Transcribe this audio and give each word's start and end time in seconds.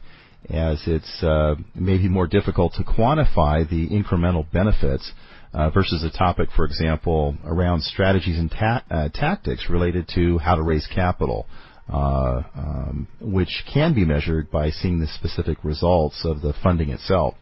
as 0.49 0.83
it's 0.87 1.23
uh, 1.23 1.55
maybe 1.75 2.09
more 2.09 2.27
difficult 2.27 2.73
to 2.75 2.83
quantify 2.83 3.69
the 3.69 3.89
incremental 3.89 4.51
benefits 4.53 5.13
uh, 5.53 5.71
versus 5.71 6.05
a 6.05 6.17
topic, 6.17 6.49
for 6.55 6.65
example, 6.65 7.37
around 7.45 7.83
strategies 7.83 8.39
and 8.39 8.51
ta- 8.51 8.85
uh, 8.91 9.09
tactics 9.13 9.69
related 9.69 10.09
to 10.15 10.39
how 10.39 10.55
to 10.55 10.63
raise 10.63 10.87
capital, 10.95 11.47
uh, 11.93 12.43
um, 12.55 13.09
which 13.21 13.65
can 13.73 13.95
be 13.95 14.05
measured 14.05 14.51
by 14.51 14.71
seeing 14.71 15.01
the 15.01 15.09
specific 15.09 15.59
results 15.65 16.23
of 16.25 16.41
the 16.41 16.55
funding 16.63 16.91
itself. 16.91 17.35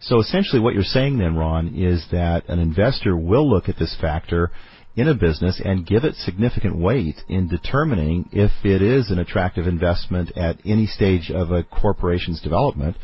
So 0.00 0.20
essentially, 0.20 0.60
what 0.60 0.74
you're 0.74 0.84
saying 0.84 1.18
then, 1.18 1.34
Ron, 1.36 1.74
is 1.74 2.06
that 2.12 2.48
an 2.48 2.60
investor 2.60 3.16
will 3.16 3.50
look 3.50 3.68
at 3.68 3.78
this 3.78 3.96
factor 4.00 4.52
in 4.98 5.06
a 5.06 5.14
business 5.14 5.62
and 5.64 5.86
give 5.86 6.02
it 6.02 6.16
significant 6.16 6.76
weight 6.76 7.22
in 7.28 7.46
determining 7.46 8.28
if 8.32 8.50
it 8.64 8.82
is 8.82 9.10
an 9.10 9.18
attractive 9.20 9.68
investment 9.68 10.36
at 10.36 10.58
any 10.64 10.86
stage 10.86 11.30
of 11.30 11.52
a 11.52 11.62
corporation's 11.62 12.40
development. 12.40 12.96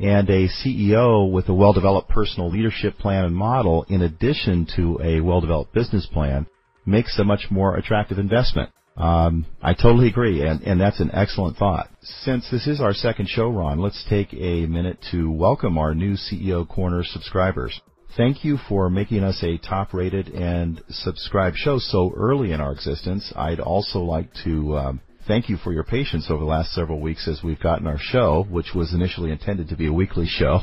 And 0.00 0.28
a 0.28 0.48
CEO 0.48 1.30
with 1.30 1.48
a 1.48 1.54
well-developed 1.54 2.10
personal 2.10 2.50
leadership 2.50 2.98
plan 2.98 3.24
and 3.24 3.34
model, 3.34 3.86
in 3.88 4.02
addition 4.02 4.66
to 4.76 5.00
a 5.02 5.20
well-developed 5.20 5.72
business 5.72 6.04
plan, 6.04 6.46
makes 6.84 7.18
a 7.18 7.24
much 7.24 7.46
more 7.48 7.76
attractive 7.76 8.18
investment. 8.18 8.70
Um, 8.96 9.46
I 9.62 9.72
totally 9.72 10.08
agree, 10.08 10.42
and, 10.42 10.62
and 10.62 10.80
that's 10.80 11.00
an 11.00 11.10
excellent 11.12 11.56
thought. 11.58 11.88
Since 12.02 12.50
this 12.50 12.66
is 12.66 12.80
our 12.80 12.92
second 12.92 13.28
show, 13.28 13.48
Ron, 13.48 13.78
let's 13.78 14.04
take 14.10 14.34
a 14.34 14.66
minute 14.66 14.98
to 15.12 15.30
welcome 15.30 15.78
our 15.78 15.94
new 15.94 16.14
CEO 16.14 16.68
Corner 16.68 17.04
subscribers. 17.04 17.80
Thank 18.16 18.46
you 18.46 18.56
for 18.66 18.88
making 18.88 19.22
us 19.22 19.42
a 19.42 19.58
top 19.58 19.92
rated 19.92 20.28
and 20.28 20.82
subscribed 20.88 21.58
show 21.58 21.78
so 21.78 22.14
early 22.16 22.52
in 22.52 22.62
our 22.62 22.72
existence. 22.72 23.30
I'd 23.36 23.60
also 23.60 23.98
like 23.98 24.30
to 24.44 24.74
um, 24.78 25.00
thank 25.28 25.50
you 25.50 25.58
for 25.58 25.70
your 25.70 25.84
patience 25.84 26.28
over 26.30 26.40
the 26.40 26.48
last 26.48 26.72
several 26.72 26.98
weeks 26.98 27.28
as 27.28 27.42
we've 27.44 27.60
gotten 27.60 27.86
our 27.86 27.98
show, 28.00 28.46
which 28.48 28.72
was 28.74 28.94
initially 28.94 29.32
intended 29.32 29.68
to 29.68 29.76
be 29.76 29.88
a 29.88 29.92
weekly 29.92 30.24
show, 30.30 30.60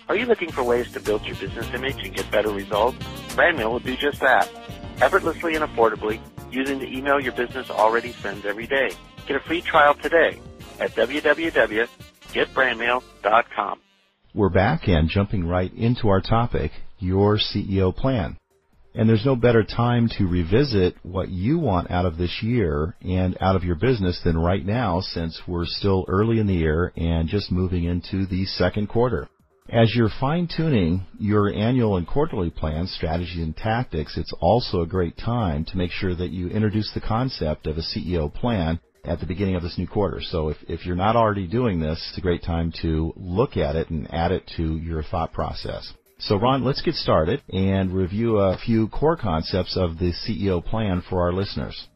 Are 0.07 0.15
you 0.15 0.25
looking 0.25 0.51
for 0.51 0.63
ways 0.63 0.91
to 0.93 0.99
build 0.99 1.25
your 1.25 1.35
business 1.35 1.67
image 1.73 2.03
and 2.03 2.15
get 2.15 2.29
better 2.31 2.51
results? 2.51 2.97
Brandmail 3.35 3.71
will 3.71 3.79
do 3.79 3.95
just 3.97 4.19
that. 4.21 4.49
Effortlessly 5.01 5.55
and 5.55 5.63
affordably 5.63 6.19
using 6.51 6.79
the 6.79 6.87
email 6.87 7.19
your 7.19 7.33
business 7.33 7.69
already 7.69 8.13
sends 8.13 8.45
every 8.45 8.67
day. 8.67 8.91
Get 9.27 9.35
a 9.35 9.41
free 9.41 9.61
trial 9.61 9.93
today 9.95 10.39
at 10.79 10.91
www.getbrandmail.com. 10.91 13.79
We're 14.33 14.49
back 14.49 14.87
and 14.87 15.09
jumping 15.09 15.47
right 15.47 15.73
into 15.73 16.09
our 16.09 16.21
topic, 16.21 16.71
your 16.99 17.37
CEO 17.37 17.95
plan. 17.95 18.37
And 18.93 19.07
there's 19.07 19.25
no 19.25 19.35
better 19.35 19.63
time 19.63 20.09
to 20.17 20.27
revisit 20.27 20.95
what 21.03 21.29
you 21.29 21.59
want 21.59 21.91
out 21.91 22.05
of 22.05 22.17
this 22.17 22.41
year 22.41 22.95
and 23.01 23.37
out 23.39 23.55
of 23.55 23.63
your 23.63 23.75
business 23.75 24.19
than 24.23 24.37
right 24.37 24.65
now 24.65 25.01
since 25.01 25.39
we're 25.47 25.65
still 25.65 26.03
early 26.07 26.39
in 26.39 26.47
the 26.47 26.55
year 26.55 26.91
and 26.95 27.29
just 27.29 27.51
moving 27.51 27.83
into 27.83 28.25
the 28.25 28.45
second 28.45 28.87
quarter. 28.87 29.29
As 29.69 29.93
you're 29.93 30.09
fine 30.21 30.47
tuning 30.47 31.05
your 31.19 31.53
annual 31.53 31.97
and 31.97 32.07
quarterly 32.07 32.49
plans, 32.49 32.89
strategies, 32.93 33.43
and 33.43 33.55
tactics, 33.55 34.17
it's 34.17 34.31
also 34.39 34.79
a 34.79 34.87
great 34.87 35.17
time 35.17 35.65
to 35.65 35.77
make 35.77 35.91
sure 35.91 36.15
that 36.15 36.29
you 36.29 36.47
introduce 36.47 36.89
the 36.93 37.01
concept 37.01 37.67
of 37.67 37.77
a 37.77 37.81
CEO 37.81 38.33
plan 38.33 38.79
at 39.03 39.19
the 39.19 39.25
beginning 39.25 39.55
of 39.55 39.63
this 39.63 39.77
new 39.77 39.85
quarter. 39.85 40.21
So 40.21 40.49
if, 40.49 40.57
if 40.69 40.85
you're 40.85 40.95
not 40.95 41.17
already 41.17 41.47
doing 41.47 41.81
this, 41.81 41.97
it's 42.09 42.17
a 42.17 42.21
great 42.21 42.43
time 42.43 42.71
to 42.81 43.11
look 43.17 43.57
at 43.57 43.75
it 43.75 43.89
and 43.89 44.07
add 44.13 44.31
it 44.31 44.49
to 44.55 44.77
your 44.77 45.03
thought 45.03 45.33
process. 45.33 45.93
So 46.19 46.37
Ron, 46.37 46.63
let's 46.63 46.81
get 46.81 46.95
started 46.95 47.41
and 47.51 47.93
review 47.93 48.37
a 48.37 48.57
few 48.57 48.87
core 48.87 49.17
concepts 49.17 49.75
of 49.75 49.99
the 49.99 50.13
CEO 50.13 50.63
plan 50.63 51.03
for 51.09 51.23
our 51.23 51.33
listeners. 51.33 51.87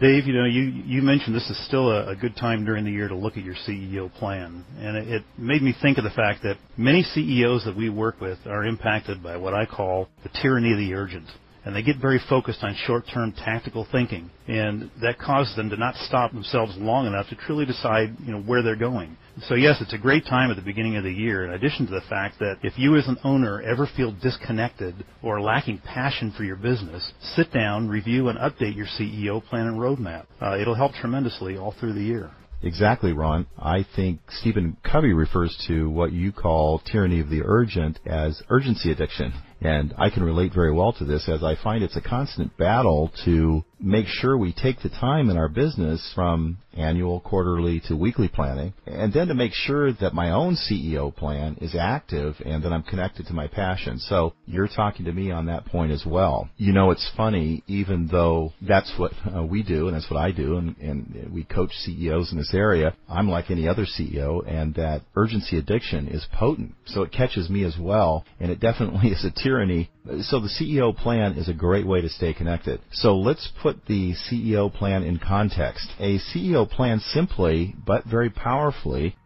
Dave, 0.00 0.26
you 0.26 0.32
know, 0.32 0.44
you, 0.44 0.62
you 0.62 1.02
mentioned 1.02 1.34
this 1.34 1.50
is 1.50 1.66
still 1.66 1.90
a, 1.90 2.10
a, 2.10 2.16
good 2.16 2.36
time 2.36 2.64
during 2.64 2.84
the 2.84 2.90
year 2.90 3.08
to 3.08 3.16
look 3.16 3.36
at 3.36 3.44
your 3.44 3.56
CEO 3.66 4.12
plan. 4.14 4.64
And 4.78 4.96
it, 4.96 5.08
it 5.08 5.22
made 5.36 5.60
me 5.62 5.74
think 5.82 5.98
of 5.98 6.04
the 6.04 6.10
fact 6.10 6.42
that 6.44 6.56
many 6.76 7.02
CEOs 7.02 7.64
that 7.64 7.76
we 7.76 7.90
work 7.90 8.20
with 8.20 8.38
are 8.46 8.64
impacted 8.64 9.22
by 9.22 9.36
what 9.36 9.54
I 9.54 9.66
call 9.66 10.08
the 10.22 10.30
tyranny 10.40 10.72
of 10.72 10.78
the 10.78 10.94
urgent 10.94 11.26
and 11.64 11.76
they 11.76 11.82
get 11.82 11.96
very 11.98 12.20
focused 12.28 12.62
on 12.62 12.74
short-term 12.86 13.32
tactical 13.32 13.86
thinking, 13.92 14.30
and 14.48 14.90
that 15.00 15.18
causes 15.18 15.54
them 15.56 15.70
to 15.70 15.76
not 15.76 15.94
stop 15.94 16.32
themselves 16.32 16.76
long 16.76 17.06
enough 17.06 17.28
to 17.28 17.36
truly 17.36 17.64
decide, 17.64 18.16
you 18.24 18.32
know, 18.32 18.40
where 18.40 18.62
they're 18.62 18.76
going. 18.76 19.16
So 19.40 19.54
yes, 19.54 19.80
it's 19.80 19.94
a 19.94 19.98
great 19.98 20.26
time 20.26 20.50
at 20.50 20.56
the 20.56 20.62
beginning 20.62 20.96
of 20.96 21.04
the 21.04 21.12
year. 21.12 21.44
In 21.46 21.54
addition 21.54 21.86
to 21.86 21.92
the 21.92 22.02
fact 22.08 22.38
that 22.38 22.56
if 22.62 22.78
you 22.78 22.96
as 22.96 23.08
an 23.08 23.16
owner 23.24 23.62
ever 23.62 23.88
feel 23.96 24.12
disconnected 24.12 25.04
or 25.22 25.40
lacking 25.40 25.78
passion 25.78 26.32
for 26.36 26.44
your 26.44 26.56
business, 26.56 27.12
sit 27.34 27.52
down, 27.52 27.88
review, 27.88 28.28
and 28.28 28.38
update 28.38 28.76
your 28.76 28.86
CEO 28.86 29.42
plan 29.42 29.66
and 29.66 29.78
roadmap. 29.80 30.26
Uh, 30.40 30.58
it'll 30.58 30.74
help 30.74 30.92
tremendously 30.92 31.56
all 31.56 31.74
through 31.80 31.94
the 31.94 32.02
year. 32.02 32.30
Exactly, 32.62 33.12
Ron. 33.12 33.46
I 33.58 33.84
think 33.96 34.20
Stephen 34.28 34.76
Covey 34.84 35.12
refers 35.12 35.56
to 35.66 35.90
what 35.90 36.12
you 36.12 36.30
call 36.30 36.78
tyranny 36.78 37.18
of 37.20 37.28
the 37.28 37.42
urgent 37.44 37.98
as 38.06 38.40
urgency 38.50 38.92
addiction. 38.92 39.32
And 39.60 39.94
I 39.98 40.10
can 40.10 40.22
relate 40.22 40.54
very 40.54 40.72
well 40.72 40.92
to 40.94 41.04
this 41.04 41.28
as 41.28 41.42
I 41.42 41.56
find 41.56 41.82
it's 41.82 41.96
a 41.96 42.00
constant 42.00 42.56
battle 42.56 43.12
to 43.24 43.64
make 43.82 44.06
sure 44.06 44.36
we 44.38 44.52
take 44.52 44.80
the 44.82 44.88
time 44.88 45.28
in 45.30 45.36
our 45.36 45.48
business 45.48 46.10
from 46.14 46.58
annual, 46.74 47.20
quarterly 47.20 47.80
to 47.88 47.96
weekly 47.96 48.28
planning, 48.28 48.72
and 48.86 49.12
then 49.12 49.28
to 49.28 49.34
make 49.34 49.52
sure 49.52 49.92
that 49.92 50.14
my 50.14 50.30
own 50.30 50.56
CEO 50.56 51.14
plan 51.14 51.56
is 51.60 51.74
active 51.78 52.36
and 52.44 52.62
that 52.62 52.72
I'm 52.72 52.82
connected 52.82 53.26
to 53.26 53.34
my 53.34 53.46
passion. 53.46 53.98
So 53.98 54.34
you're 54.46 54.68
talking 54.68 55.04
to 55.06 55.12
me 55.12 55.30
on 55.30 55.46
that 55.46 55.66
point 55.66 55.92
as 55.92 56.04
well. 56.06 56.48
You 56.56 56.72
know, 56.72 56.90
it's 56.90 57.10
funny, 57.16 57.62
even 57.66 58.08
though 58.10 58.52
that's 58.66 58.92
what 58.96 59.12
uh, 59.34 59.42
we 59.42 59.62
do 59.62 59.88
and 59.88 59.96
that's 59.96 60.10
what 60.10 60.20
I 60.20 60.32
do, 60.32 60.56
and, 60.56 60.76
and 60.78 61.30
we 61.32 61.44
coach 61.44 61.72
CEOs 61.72 62.32
in 62.32 62.38
this 62.38 62.54
area, 62.54 62.94
I'm 63.08 63.28
like 63.28 63.50
any 63.50 63.68
other 63.68 63.86
CEO, 63.86 64.46
and 64.46 64.74
that 64.74 65.02
urgency 65.16 65.58
addiction 65.58 66.08
is 66.08 66.26
potent. 66.32 66.74
So 66.86 67.02
it 67.02 67.12
catches 67.12 67.50
me 67.50 67.64
as 67.64 67.76
well, 67.78 68.24
and 68.40 68.50
it 68.50 68.60
definitely 68.60 69.08
is 69.10 69.24
a 69.24 69.30
tyranny. 69.30 69.90
So 70.22 70.40
the 70.40 70.48
CEO 70.48 70.96
plan 70.96 71.34
is 71.34 71.48
a 71.48 71.54
great 71.54 71.86
way 71.86 72.00
to 72.00 72.08
stay 72.08 72.34
connected. 72.34 72.80
So 72.92 73.16
let's 73.16 73.48
put 73.62 73.71
the 73.86 74.14
CEO 74.14 74.72
plan 74.72 75.02
in 75.02 75.18
context. 75.18 75.90
A 75.98 76.18
CEO 76.18 76.68
plan 76.68 77.00
simply, 77.00 77.74
but 77.86 78.04
very 78.04 78.30
powerfully, 78.30 79.16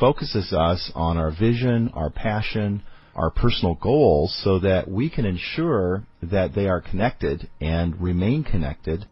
focuses 0.00 0.52
us 0.52 0.90
on 0.94 1.16
our 1.16 1.30
vision, 1.30 1.90
our 1.94 2.10
passion, 2.10 2.82
our 3.14 3.30
personal 3.30 3.74
goals 3.74 4.34
so 4.42 4.58
that 4.58 4.88
we 4.90 5.10
can 5.10 5.24
ensure 5.26 6.04
that 6.22 6.54
they 6.54 6.66
are 6.66 6.80
connected 6.80 7.48
and 7.60 8.00
remain 8.00 8.42
connected 8.42 9.06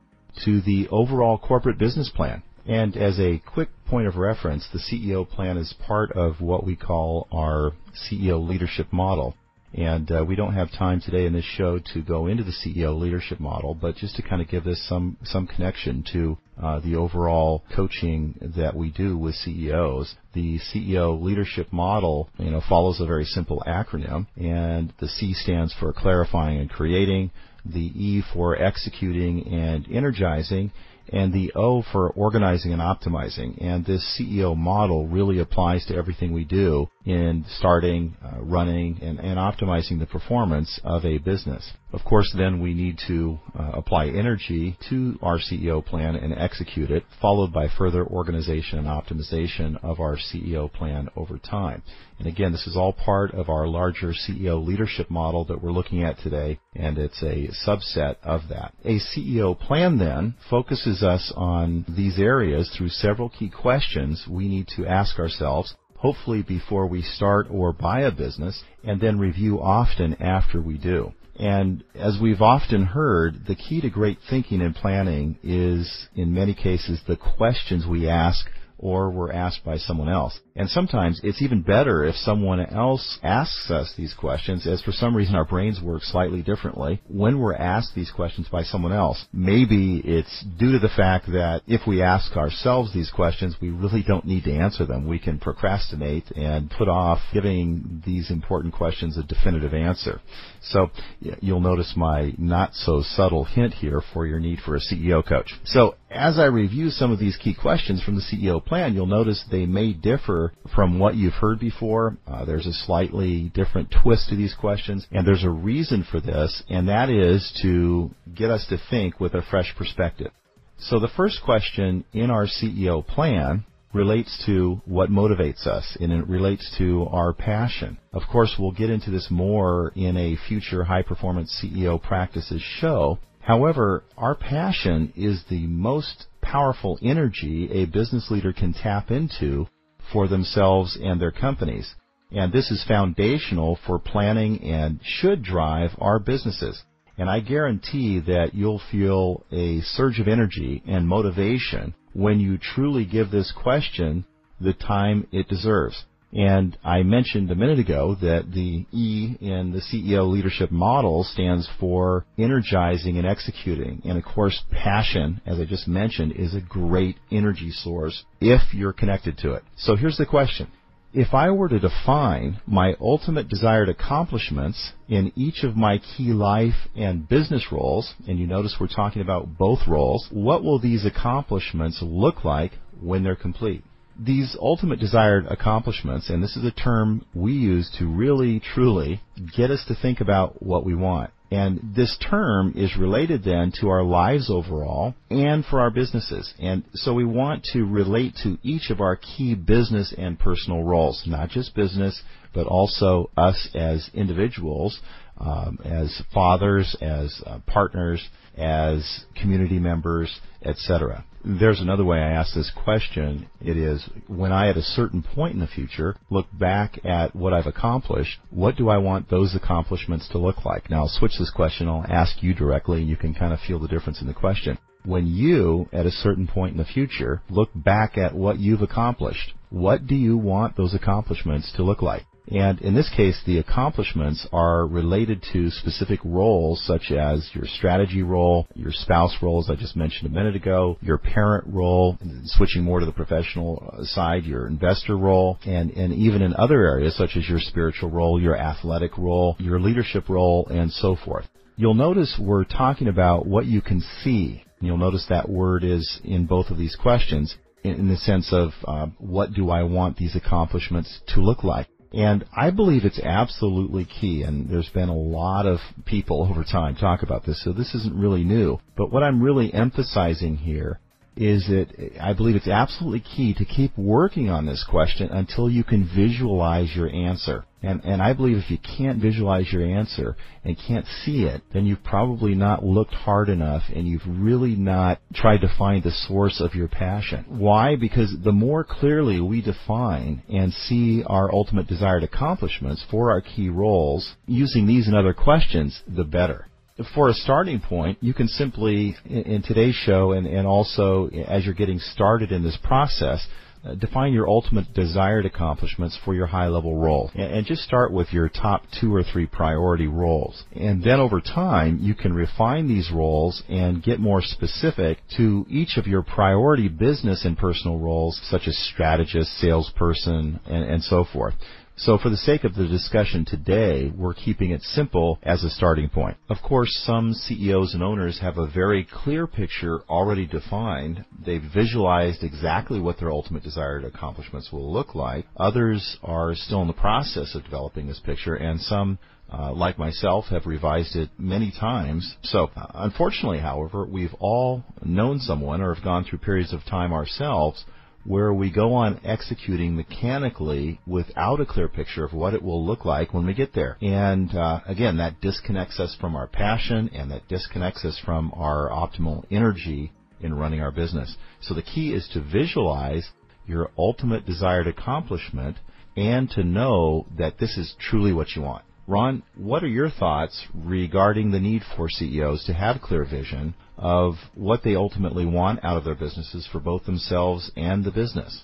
to 0.44 0.60
the 0.62 0.88
overall 0.90 1.38
corporate 1.38 1.78
business 1.78 2.10
plan. 2.14 2.42
And 2.66 2.96
as 2.96 3.18
a 3.18 3.38
quick 3.38 3.68
point 3.86 4.06
of 4.06 4.16
reference, 4.16 4.66
the 4.72 4.78
CEO 4.78 5.28
plan 5.28 5.56
is 5.56 5.74
part 5.86 6.12
of 6.12 6.40
what 6.40 6.64
we 6.64 6.76
call 6.76 7.26
our 7.32 7.72
CEO 7.94 8.46
leadership 8.46 8.92
model. 8.92 9.34
And 9.72 10.10
uh, 10.10 10.24
we 10.26 10.34
don't 10.34 10.54
have 10.54 10.72
time 10.72 11.00
today 11.00 11.26
in 11.26 11.32
this 11.32 11.44
show 11.44 11.78
to 11.94 12.02
go 12.02 12.26
into 12.26 12.42
the 12.42 12.52
CEO 12.52 12.98
leadership 12.98 13.38
model, 13.38 13.74
but 13.74 13.94
just 13.96 14.16
to 14.16 14.22
kind 14.22 14.42
of 14.42 14.48
give 14.48 14.64
this 14.64 14.84
some 14.88 15.16
some 15.22 15.46
connection 15.46 16.04
to 16.12 16.38
uh, 16.60 16.80
the 16.80 16.96
overall 16.96 17.62
coaching 17.74 18.34
that 18.56 18.74
we 18.74 18.90
do 18.90 19.16
with 19.16 19.34
CEOs. 19.36 20.16
The 20.34 20.58
CEO 20.58 21.20
leadership 21.20 21.72
model, 21.72 22.28
you 22.38 22.50
know, 22.50 22.62
follows 22.68 23.00
a 23.00 23.06
very 23.06 23.24
simple 23.24 23.62
acronym, 23.66 24.26
and 24.36 24.92
the 24.98 25.08
C 25.08 25.34
stands 25.34 25.72
for 25.78 25.92
clarifying 25.92 26.58
and 26.58 26.68
creating, 26.68 27.30
the 27.64 27.92
E 27.94 28.22
for 28.34 28.56
executing 28.56 29.46
and 29.52 29.86
energizing, 29.90 30.72
and 31.12 31.32
the 31.32 31.52
O 31.54 31.82
for 31.82 32.10
organizing 32.10 32.72
and 32.72 32.80
optimizing. 32.80 33.62
And 33.62 33.84
this 33.84 34.18
CEO 34.18 34.56
model 34.56 35.06
really 35.06 35.40
applies 35.40 35.84
to 35.86 35.96
everything 35.96 36.32
we 36.32 36.44
do 36.44 36.88
in 37.04 37.44
starting, 37.58 38.16
uh, 38.22 38.40
running, 38.40 38.98
and, 39.02 39.18
and, 39.18 39.38
optimizing 39.38 39.98
the 39.98 40.06
performance 40.06 40.78
of 40.84 41.04
a 41.04 41.18
business. 41.18 41.72
Of 41.92 42.04
course, 42.04 42.32
then 42.36 42.60
we 42.60 42.74
need 42.74 42.98
to 43.08 43.38
uh, 43.58 43.72
apply 43.72 44.08
energy 44.08 44.76
to 44.90 45.18
our 45.22 45.38
CEO 45.38 45.84
plan 45.84 46.14
and 46.14 46.32
execute 46.32 46.90
it, 46.90 47.04
followed 47.20 47.52
by 47.52 47.68
further 47.68 48.06
organization 48.06 48.78
and 48.78 48.86
optimization 48.86 49.82
of 49.82 49.98
our 49.98 50.16
CEO 50.16 50.72
plan 50.72 51.08
over 51.16 51.38
time. 51.38 51.82
And 52.18 52.28
again, 52.28 52.52
this 52.52 52.66
is 52.66 52.76
all 52.76 52.92
part 52.92 53.32
of 53.32 53.48
our 53.48 53.66
larger 53.66 54.12
CEO 54.12 54.64
leadership 54.64 55.10
model 55.10 55.46
that 55.46 55.62
we're 55.62 55.72
looking 55.72 56.04
at 56.04 56.18
today, 56.18 56.60
and 56.76 56.98
it's 56.98 57.22
a 57.22 57.48
subset 57.66 58.16
of 58.22 58.42
that. 58.50 58.74
A 58.84 59.00
CEO 59.00 59.58
plan 59.58 59.98
then 59.98 60.34
focuses 60.50 60.99
us 61.02 61.32
on 61.36 61.84
these 61.88 62.18
areas 62.18 62.70
through 62.76 62.88
several 62.88 63.28
key 63.28 63.50
questions 63.50 64.26
we 64.28 64.48
need 64.48 64.68
to 64.76 64.86
ask 64.86 65.18
ourselves 65.18 65.74
hopefully 66.00 66.42
before 66.42 66.86
we 66.86 67.02
start 67.02 67.46
or 67.50 67.74
buy 67.74 68.00
a 68.00 68.10
business, 68.10 68.64
and 68.82 69.00
then 69.00 69.18
review 69.18 69.60
often 69.60 70.14
after 70.14 70.60
we 70.60 70.78
do. 70.78 71.12
And 71.38 71.84
as 71.94 72.18
we've 72.20 72.40
often 72.40 72.84
heard, 72.84 73.46
the 73.46 73.54
key 73.54 73.80
to 73.82 73.90
great 73.90 74.18
thinking 74.28 74.62
and 74.62 74.74
planning 74.74 75.38
is, 75.42 76.08
in 76.14 76.34
many 76.34 76.54
cases, 76.54 77.00
the 77.06 77.16
questions 77.16 77.86
we 77.86 78.08
ask 78.08 78.46
or 78.80 79.10
we're 79.10 79.30
asked 79.30 79.62
by 79.64 79.76
someone 79.76 80.08
else. 80.08 80.40
And 80.56 80.68
sometimes 80.68 81.20
it's 81.22 81.42
even 81.42 81.62
better 81.62 82.02
if 82.04 82.14
someone 82.16 82.60
else 82.60 83.18
asks 83.22 83.70
us 83.70 83.92
these 83.96 84.14
questions, 84.14 84.66
as 84.66 84.82
for 84.82 84.92
some 84.92 85.14
reason 85.14 85.34
our 85.34 85.44
brains 85.44 85.80
work 85.82 86.02
slightly 86.02 86.42
differently 86.42 87.00
when 87.06 87.38
we're 87.38 87.54
asked 87.54 87.94
these 87.94 88.10
questions 88.10 88.48
by 88.50 88.62
someone 88.62 88.92
else. 88.92 89.24
Maybe 89.32 90.02
it's 90.04 90.44
due 90.58 90.72
to 90.72 90.78
the 90.78 90.88
fact 90.88 91.26
that 91.26 91.62
if 91.66 91.86
we 91.86 92.02
ask 92.02 92.36
ourselves 92.36 92.92
these 92.92 93.10
questions, 93.10 93.54
we 93.60 93.68
really 93.68 94.02
don't 94.02 94.24
need 94.24 94.44
to 94.44 94.54
answer 94.54 94.86
them. 94.86 95.06
We 95.06 95.18
can 95.18 95.38
procrastinate 95.38 96.30
and 96.30 96.70
put 96.70 96.88
off 96.88 97.18
giving 97.34 98.02
these 98.06 98.30
important 98.30 98.72
questions 98.72 99.18
a 99.18 99.22
definitive 99.22 99.74
answer. 99.74 100.20
So 100.62 100.90
you'll 101.20 101.60
notice 101.60 101.92
my 101.96 102.32
not 102.38 102.74
so 102.74 103.02
subtle 103.02 103.44
hint 103.44 103.74
here 103.74 104.02
for 104.14 104.26
your 104.26 104.40
need 104.40 104.60
for 104.64 104.74
a 104.74 104.80
CEO 104.80 105.26
coach. 105.26 105.52
So 105.64 105.96
as 106.10 106.38
I 106.38 106.46
review 106.46 106.90
some 106.90 107.12
of 107.12 107.18
these 107.18 107.36
key 107.36 107.54
questions 107.54 108.02
from 108.02 108.16
the 108.16 108.20
CEO 108.22 108.64
plan, 108.64 108.94
you'll 108.94 109.06
notice 109.06 109.44
they 109.50 109.66
may 109.66 109.92
differ 109.92 110.52
from 110.74 110.98
what 110.98 111.14
you've 111.14 111.34
heard 111.34 111.60
before. 111.60 112.16
Uh, 112.26 112.44
there's 112.44 112.66
a 112.66 112.72
slightly 112.72 113.50
different 113.54 113.94
twist 114.02 114.28
to 114.28 114.36
these 114.36 114.54
questions, 114.54 115.06
and 115.12 115.26
there's 115.26 115.44
a 115.44 115.50
reason 115.50 116.04
for 116.10 116.20
this, 116.20 116.62
and 116.68 116.88
that 116.88 117.10
is 117.10 117.56
to 117.62 118.10
get 118.34 118.50
us 118.50 118.66
to 118.68 118.78
think 118.90 119.20
with 119.20 119.34
a 119.34 119.42
fresh 119.50 119.72
perspective. 119.76 120.32
So 120.78 120.98
the 120.98 121.08
first 121.08 121.40
question 121.44 122.04
in 122.12 122.30
our 122.30 122.46
CEO 122.46 123.06
plan 123.06 123.64
relates 123.92 124.42
to 124.46 124.80
what 124.86 125.10
motivates 125.10 125.66
us 125.66 125.96
and 126.00 126.12
it 126.12 126.26
relates 126.28 126.74
to 126.78 127.06
our 127.10 127.32
passion. 127.32 127.98
Of 128.12 128.22
course, 128.30 128.54
we'll 128.58 128.70
get 128.70 128.88
into 128.88 129.10
this 129.10 129.28
more 129.30 129.92
in 129.96 130.16
a 130.16 130.36
future 130.48 130.84
high 130.84 131.02
performance 131.02 131.62
CEO 131.62 132.00
practices 132.00 132.62
show, 132.62 133.18
However, 133.40 134.04
our 134.16 134.34
passion 134.34 135.12
is 135.16 135.42
the 135.48 135.66
most 135.66 136.26
powerful 136.40 136.98
energy 137.02 137.70
a 137.72 137.86
business 137.86 138.30
leader 138.30 138.52
can 138.52 138.72
tap 138.72 139.10
into 139.10 139.66
for 140.12 140.28
themselves 140.28 140.96
and 141.00 141.20
their 141.20 141.30
companies. 141.30 141.94
And 142.30 142.52
this 142.52 142.70
is 142.70 142.84
foundational 142.86 143.78
for 143.86 143.98
planning 143.98 144.62
and 144.62 145.00
should 145.02 145.42
drive 145.42 145.90
our 145.98 146.18
businesses. 146.18 146.82
And 147.18 147.28
I 147.28 147.40
guarantee 147.40 148.20
that 148.20 148.54
you'll 148.54 148.80
feel 148.90 149.44
a 149.50 149.80
surge 149.80 150.20
of 150.20 150.28
energy 150.28 150.82
and 150.86 151.08
motivation 151.08 151.94
when 152.12 152.40
you 152.40 152.58
truly 152.58 153.04
give 153.04 153.30
this 153.30 153.52
question 153.52 154.24
the 154.60 154.72
time 154.72 155.26
it 155.32 155.48
deserves. 155.48 156.04
And 156.32 156.78
I 156.84 157.02
mentioned 157.02 157.50
a 157.50 157.56
minute 157.56 157.80
ago 157.80 158.16
that 158.20 158.52
the 158.52 158.86
E 158.92 159.36
in 159.40 159.72
the 159.72 159.80
CEO 159.80 160.30
leadership 160.30 160.70
model 160.70 161.24
stands 161.24 161.68
for 161.80 162.24
energizing 162.38 163.18
and 163.18 163.26
executing. 163.26 164.02
And 164.04 164.16
of 164.16 164.24
course, 164.24 164.62
passion, 164.70 165.40
as 165.44 165.58
I 165.58 165.64
just 165.64 165.88
mentioned, 165.88 166.32
is 166.32 166.54
a 166.54 166.60
great 166.60 167.16
energy 167.32 167.70
source 167.70 168.24
if 168.40 168.72
you're 168.72 168.92
connected 168.92 169.38
to 169.38 169.54
it. 169.54 169.64
So 169.76 169.96
here's 169.96 170.18
the 170.18 170.26
question. 170.26 170.68
If 171.12 171.34
I 171.34 171.50
were 171.50 171.68
to 171.68 171.80
define 171.80 172.60
my 172.68 172.94
ultimate 173.00 173.48
desired 173.48 173.88
accomplishments 173.88 174.92
in 175.08 175.32
each 175.34 175.64
of 175.64 175.76
my 175.76 175.98
key 175.98 176.32
life 176.32 176.86
and 176.94 177.28
business 177.28 177.66
roles, 177.72 178.14
and 178.28 178.38
you 178.38 178.46
notice 178.46 178.76
we're 178.78 178.86
talking 178.86 179.20
about 179.20 179.58
both 179.58 179.88
roles, 179.88 180.28
what 180.30 180.62
will 180.62 180.78
these 180.78 181.04
accomplishments 181.04 181.98
look 182.00 182.44
like 182.44 182.74
when 183.00 183.24
they're 183.24 183.34
complete? 183.34 183.82
These 184.22 184.56
ultimate 184.60 185.00
desired 185.00 185.46
accomplishments, 185.46 186.28
and 186.28 186.42
this 186.42 186.56
is 186.56 186.64
a 186.64 186.70
term 186.70 187.24
we 187.34 187.52
use 187.52 187.90
to 187.98 188.06
really, 188.06 188.60
truly 188.60 189.22
get 189.56 189.70
us 189.70 189.84
to 189.88 189.94
think 189.94 190.20
about 190.20 190.62
what 190.62 190.84
we 190.84 190.94
want. 190.94 191.30
And 191.50 191.94
this 191.96 192.16
term 192.18 192.74
is 192.76 192.96
related 192.96 193.42
then 193.42 193.72
to 193.80 193.88
our 193.88 194.04
lives 194.04 194.50
overall 194.50 195.14
and 195.30 195.64
for 195.64 195.80
our 195.80 195.90
businesses. 195.90 196.54
And 196.60 196.84
so 196.94 197.12
we 197.12 197.24
want 197.24 197.64
to 197.72 197.84
relate 197.84 198.34
to 198.44 198.56
each 198.62 198.90
of 198.90 199.00
our 199.00 199.16
key 199.16 199.56
business 199.56 200.14
and 200.16 200.38
personal 200.38 200.84
roles, 200.84 201.24
not 201.26 201.48
just 201.48 201.74
business, 201.74 202.22
but 202.54 202.66
also 202.68 203.30
us 203.36 203.68
as 203.74 204.08
individuals, 204.14 205.00
um, 205.38 205.78
as 205.84 206.22
fathers, 206.32 206.94
as 207.00 207.42
uh, 207.46 207.58
partners, 207.66 208.28
as 208.56 209.24
community 209.40 209.80
members, 209.80 210.40
etc. 210.62 211.24
There's 211.42 211.80
another 211.80 212.04
way 212.04 212.18
I 212.18 212.32
ask 212.32 212.54
this 212.54 212.70
question. 212.84 213.48
It 213.62 213.78
is 213.78 214.06
when 214.26 214.52
I, 214.52 214.68
at 214.68 214.76
a 214.76 214.82
certain 214.82 215.22
point 215.22 215.54
in 215.54 215.60
the 215.60 215.66
future, 215.66 216.16
look 216.28 216.46
back 216.52 217.00
at 217.04 217.34
what 217.34 217.54
I've 217.54 217.66
accomplished, 217.66 218.38
what 218.50 218.76
do 218.76 218.90
I 218.90 218.98
want 218.98 219.30
those 219.30 219.54
accomplishments 219.54 220.28
to 220.28 220.38
look 220.38 220.66
like? 220.66 220.90
Now, 220.90 221.02
I'll 221.02 221.08
switch 221.08 221.38
this 221.38 221.50
question. 221.50 221.88
I'll 221.88 222.04
ask 222.08 222.42
you 222.42 222.52
directly, 222.52 223.00
and 223.00 223.08
you 223.08 223.16
can 223.16 223.34
kind 223.34 223.54
of 223.54 223.60
feel 223.60 223.78
the 223.78 223.88
difference 223.88 224.20
in 224.20 224.26
the 224.26 224.34
question. 224.34 224.76
When 225.04 225.26
you, 225.26 225.88
at 225.94 226.04
a 226.04 226.10
certain 226.10 226.46
point 226.46 226.72
in 226.72 226.78
the 226.78 226.84
future, 226.84 227.40
look 227.48 227.70
back 227.74 228.18
at 228.18 228.34
what 228.34 228.58
you've 228.58 228.82
accomplished, 228.82 229.54
what 229.70 230.06
do 230.06 230.14
you 230.14 230.36
want 230.36 230.76
those 230.76 230.92
accomplishments 230.92 231.72
to 231.76 231.82
look 231.82 232.02
like? 232.02 232.26
And 232.50 232.80
in 232.80 232.94
this 232.94 233.10
case, 233.14 233.40
the 233.46 233.58
accomplishments 233.58 234.46
are 234.52 234.86
related 234.86 235.44
to 235.52 235.70
specific 235.70 236.20
roles 236.24 236.84
such 236.84 237.12
as 237.12 237.48
your 237.54 237.66
strategy 237.66 238.22
role, 238.22 238.66
your 238.74 238.92
spouse 238.92 239.36
role, 239.40 239.60
as 239.60 239.70
I 239.70 239.80
just 239.80 239.96
mentioned 239.96 240.30
a 240.30 240.34
minute 240.34 240.56
ago, 240.56 240.98
your 241.00 241.18
parent 241.18 241.64
role, 241.68 242.18
switching 242.44 242.82
more 242.82 243.00
to 243.00 243.06
the 243.06 243.12
professional 243.12 244.00
side, 244.02 244.44
your 244.44 244.66
investor 244.66 245.16
role, 245.16 245.58
and, 245.64 245.90
and 245.92 246.12
even 246.12 246.42
in 246.42 246.54
other 246.54 246.84
areas 246.84 247.16
such 247.16 247.36
as 247.36 247.48
your 247.48 247.60
spiritual 247.60 248.10
role, 248.10 248.40
your 248.40 248.56
athletic 248.56 249.16
role, 249.16 249.56
your 249.58 249.78
leadership 249.78 250.28
role, 250.28 250.66
and 250.70 250.90
so 250.90 251.16
forth. 251.24 251.46
You'll 251.76 251.94
notice 251.94 252.38
we're 252.38 252.64
talking 252.64 253.08
about 253.08 253.46
what 253.46 253.66
you 253.66 253.80
can 253.80 254.02
see. 254.22 254.64
You'll 254.80 254.98
notice 254.98 255.26
that 255.28 255.48
word 255.48 255.84
is 255.84 256.20
in 256.24 256.46
both 256.46 256.70
of 256.70 256.78
these 256.78 256.96
questions 256.96 257.54
in 257.82 258.08
the 258.08 258.16
sense 258.16 258.52
of 258.52 258.70
uh, 258.84 259.06
what 259.18 259.52
do 259.52 259.70
I 259.70 259.84
want 259.84 260.16
these 260.16 260.36
accomplishments 260.36 261.20
to 261.28 261.40
look 261.40 261.64
like. 261.64 261.86
And 262.12 262.44
I 262.56 262.70
believe 262.70 263.04
it's 263.04 263.20
absolutely 263.20 264.04
key, 264.04 264.42
and 264.42 264.68
there's 264.68 264.88
been 264.88 265.08
a 265.08 265.16
lot 265.16 265.66
of 265.66 265.78
people 266.06 266.46
over 266.48 266.64
time 266.64 266.96
talk 266.96 267.22
about 267.22 267.46
this, 267.46 267.62
so 267.62 267.72
this 267.72 267.94
isn't 267.94 268.16
really 268.16 268.42
new. 268.42 268.78
But 268.96 269.12
what 269.12 269.22
I'm 269.22 269.42
really 269.42 269.72
emphasizing 269.72 270.56
here 270.56 270.98
is 271.40 271.66
that 271.68 271.86
I 272.20 272.34
believe 272.34 272.54
it's 272.54 272.68
absolutely 272.68 273.20
key 273.20 273.54
to 273.54 273.64
keep 273.64 273.96
working 273.96 274.50
on 274.50 274.66
this 274.66 274.84
question 274.88 275.30
until 275.30 275.70
you 275.70 275.82
can 275.82 276.04
visualize 276.14 276.94
your 276.94 277.08
answer. 277.08 277.64
And, 277.82 278.04
and 278.04 278.20
I 278.20 278.34
believe 278.34 278.58
if 278.58 278.70
you 278.70 278.76
can't 278.76 279.22
visualize 279.22 279.72
your 279.72 279.82
answer 279.82 280.36
and 280.64 280.76
can't 280.86 281.06
see 281.24 281.44
it, 281.44 281.62
then 281.72 281.86
you've 281.86 282.04
probably 282.04 282.54
not 282.54 282.84
looked 282.84 283.14
hard 283.14 283.48
enough 283.48 283.84
and 283.94 284.06
you've 284.06 284.26
really 284.26 284.76
not 284.76 285.18
tried 285.32 285.62
to 285.62 285.74
find 285.78 286.02
the 286.02 286.10
source 286.10 286.60
of 286.60 286.74
your 286.74 286.88
passion. 286.88 287.46
Why? 287.48 287.96
Because 287.96 288.36
the 288.44 288.52
more 288.52 288.84
clearly 288.84 289.40
we 289.40 289.62
define 289.62 290.42
and 290.50 290.74
see 290.74 291.24
our 291.26 291.50
ultimate 291.50 291.86
desired 291.86 292.22
accomplishments 292.22 293.02
for 293.10 293.30
our 293.30 293.40
key 293.40 293.70
roles 293.70 294.34
using 294.46 294.86
these 294.86 295.06
and 295.06 295.16
other 295.16 295.32
questions, 295.32 296.02
the 296.06 296.24
better 296.24 296.66
for 297.14 297.28
a 297.28 297.34
starting 297.34 297.80
point, 297.80 298.18
you 298.20 298.34
can 298.34 298.48
simply, 298.48 299.16
in, 299.24 299.42
in 299.42 299.62
today's 299.62 299.94
show 299.94 300.32
and, 300.32 300.46
and 300.46 300.66
also 300.66 301.28
as 301.28 301.64
you're 301.64 301.74
getting 301.74 301.98
started 301.98 302.52
in 302.52 302.62
this 302.62 302.78
process, 302.82 303.46
uh, 303.82 303.94
define 303.94 304.32
your 304.34 304.46
ultimate 304.46 304.92
desired 304.92 305.46
accomplishments 305.46 306.18
for 306.22 306.34
your 306.34 306.46
high 306.46 306.68
level 306.68 306.96
role. 306.96 307.30
And, 307.34 307.52
and, 307.54 307.66
just 307.66 307.82
start 307.82 308.12
with 308.12 308.30
your 308.30 308.50
top 308.50 308.82
two 309.00 309.14
or 309.14 309.22
three 309.22 309.46
priority 309.46 310.06
roles. 310.06 310.64
And 310.76 311.02
then 311.02 311.18
over 311.18 311.40
time, 311.40 311.98
you 312.02 312.14
can 312.14 312.34
refine 312.34 312.88
these 312.88 313.10
roles 313.10 313.62
and 313.70 314.02
get 314.02 314.20
more 314.20 314.42
specific 314.42 315.18
to 315.38 315.64
each 315.70 315.96
of 315.96 316.06
your 316.06 316.22
priority 316.22 316.88
business 316.88 317.46
and 317.46 317.56
personal 317.56 317.98
roles, 317.98 318.38
such 318.50 318.62
as 318.66 318.76
strategist, 318.92 319.50
salesperson, 319.60 320.60
and, 320.66 320.84
and 320.84 321.02
so 321.02 321.24
forth. 321.32 321.54
So 322.00 322.16
for 322.16 322.30
the 322.30 322.36
sake 322.38 322.64
of 322.64 322.74
the 322.74 322.88
discussion 322.88 323.44
today, 323.44 324.10
we're 324.16 324.32
keeping 324.32 324.70
it 324.70 324.80
simple 324.80 325.38
as 325.42 325.62
a 325.62 325.68
starting 325.68 326.08
point. 326.08 326.38
Of 326.48 326.56
course, 326.62 326.90
some 327.04 327.34
CEOs 327.34 327.92
and 327.92 328.02
owners 328.02 328.38
have 328.40 328.56
a 328.56 328.66
very 328.66 329.04
clear 329.04 329.46
picture 329.46 330.00
already 330.08 330.46
defined. 330.46 331.26
They've 331.44 331.62
visualized 331.62 332.42
exactly 332.42 333.00
what 333.00 333.18
their 333.18 333.30
ultimate 333.30 333.64
desired 333.64 334.06
accomplishments 334.06 334.72
will 334.72 334.90
look 334.90 335.14
like. 335.14 335.44
Others 335.58 336.16
are 336.22 336.54
still 336.54 336.80
in 336.80 336.86
the 336.86 336.94
process 336.94 337.54
of 337.54 337.64
developing 337.64 338.06
this 338.06 338.20
picture 338.20 338.54
and 338.54 338.80
some 338.80 339.18
uh, 339.52 339.72
like 339.72 339.98
myself, 339.98 340.46
have 340.46 340.64
revised 340.64 341.16
it 341.16 341.28
many 341.36 341.70
times. 341.78 342.36
So, 342.44 342.70
uh, 342.76 342.86
unfortunately, 342.94 343.58
however, 343.58 344.06
we've 344.06 344.34
all 344.38 344.84
known 345.04 345.38
someone 345.40 345.82
or 345.82 345.92
have 345.94 346.04
gone 346.04 346.24
through 346.24 346.38
periods 346.38 346.72
of 346.72 346.84
time 346.86 347.12
ourselves 347.12 347.84
where 348.24 348.52
we 348.52 348.70
go 348.70 348.92
on 348.94 349.20
executing 349.24 349.96
mechanically 349.96 351.00
without 351.06 351.60
a 351.60 351.66
clear 351.66 351.88
picture 351.88 352.24
of 352.24 352.32
what 352.32 352.54
it 352.54 352.62
will 352.62 352.84
look 352.84 353.04
like 353.04 353.32
when 353.32 353.46
we 353.46 353.54
get 353.54 353.72
there. 353.74 353.96
And 354.00 354.54
uh, 354.54 354.80
again, 354.86 355.16
that 355.16 355.40
disconnects 355.40 355.98
us 355.98 356.16
from 356.20 356.36
our 356.36 356.46
passion 356.46 357.10
and 357.14 357.30
that 357.30 357.48
disconnects 357.48 358.04
us 358.04 358.20
from 358.24 358.52
our 358.54 358.90
optimal 358.90 359.44
energy 359.50 360.12
in 360.40 360.54
running 360.54 360.80
our 360.80 360.90
business. 360.90 361.36
So 361.60 361.74
the 361.74 361.82
key 361.82 362.12
is 362.12 362.28
to 362.32 362.40
visualize 362.40 363.28
your 363.66 363.90
ultimate 363.96 364.46
desired 364.46 364.86
accomplishment 364.86 365.76
and 366.16 366.50
to 366.50 366.64
know 366.64 367.26
that 367.38 367.58
this 367.58 367.76
is 367.76 367.94
truly 368.00 368.32
what 368.32 368.54
you 368.54 368.62
want. 368.62 368.84
Ron, 369.10 369.42
what 369.56 369.82
are 369.82 369.88
your 369.88 370.08
thoughts 370.08 370.66
regarding 370.72 371.50
the 371.50 371.58
need 371.58 371.82
for 371.96 372.08
CEOs 372.08 372.64
to 372.66 372.72
have 372.72 373.00
clear 373.02 373.24
vision 373.24 373.74
of 373.96 374.34
what 374.54 374.84
they 374.84 374.94
ultimately 374.94 375.44
want 375.44 375.84
out 375.84 375.96
of 375.96 376.04
their 376.04 376.14
businesses 376.14 376.68
for 376.70 376.78
both 376.78 377.04
themselves 377.06 377.72
and 377.76 378.04
the 378.04 378.12
business? 378.12 378.62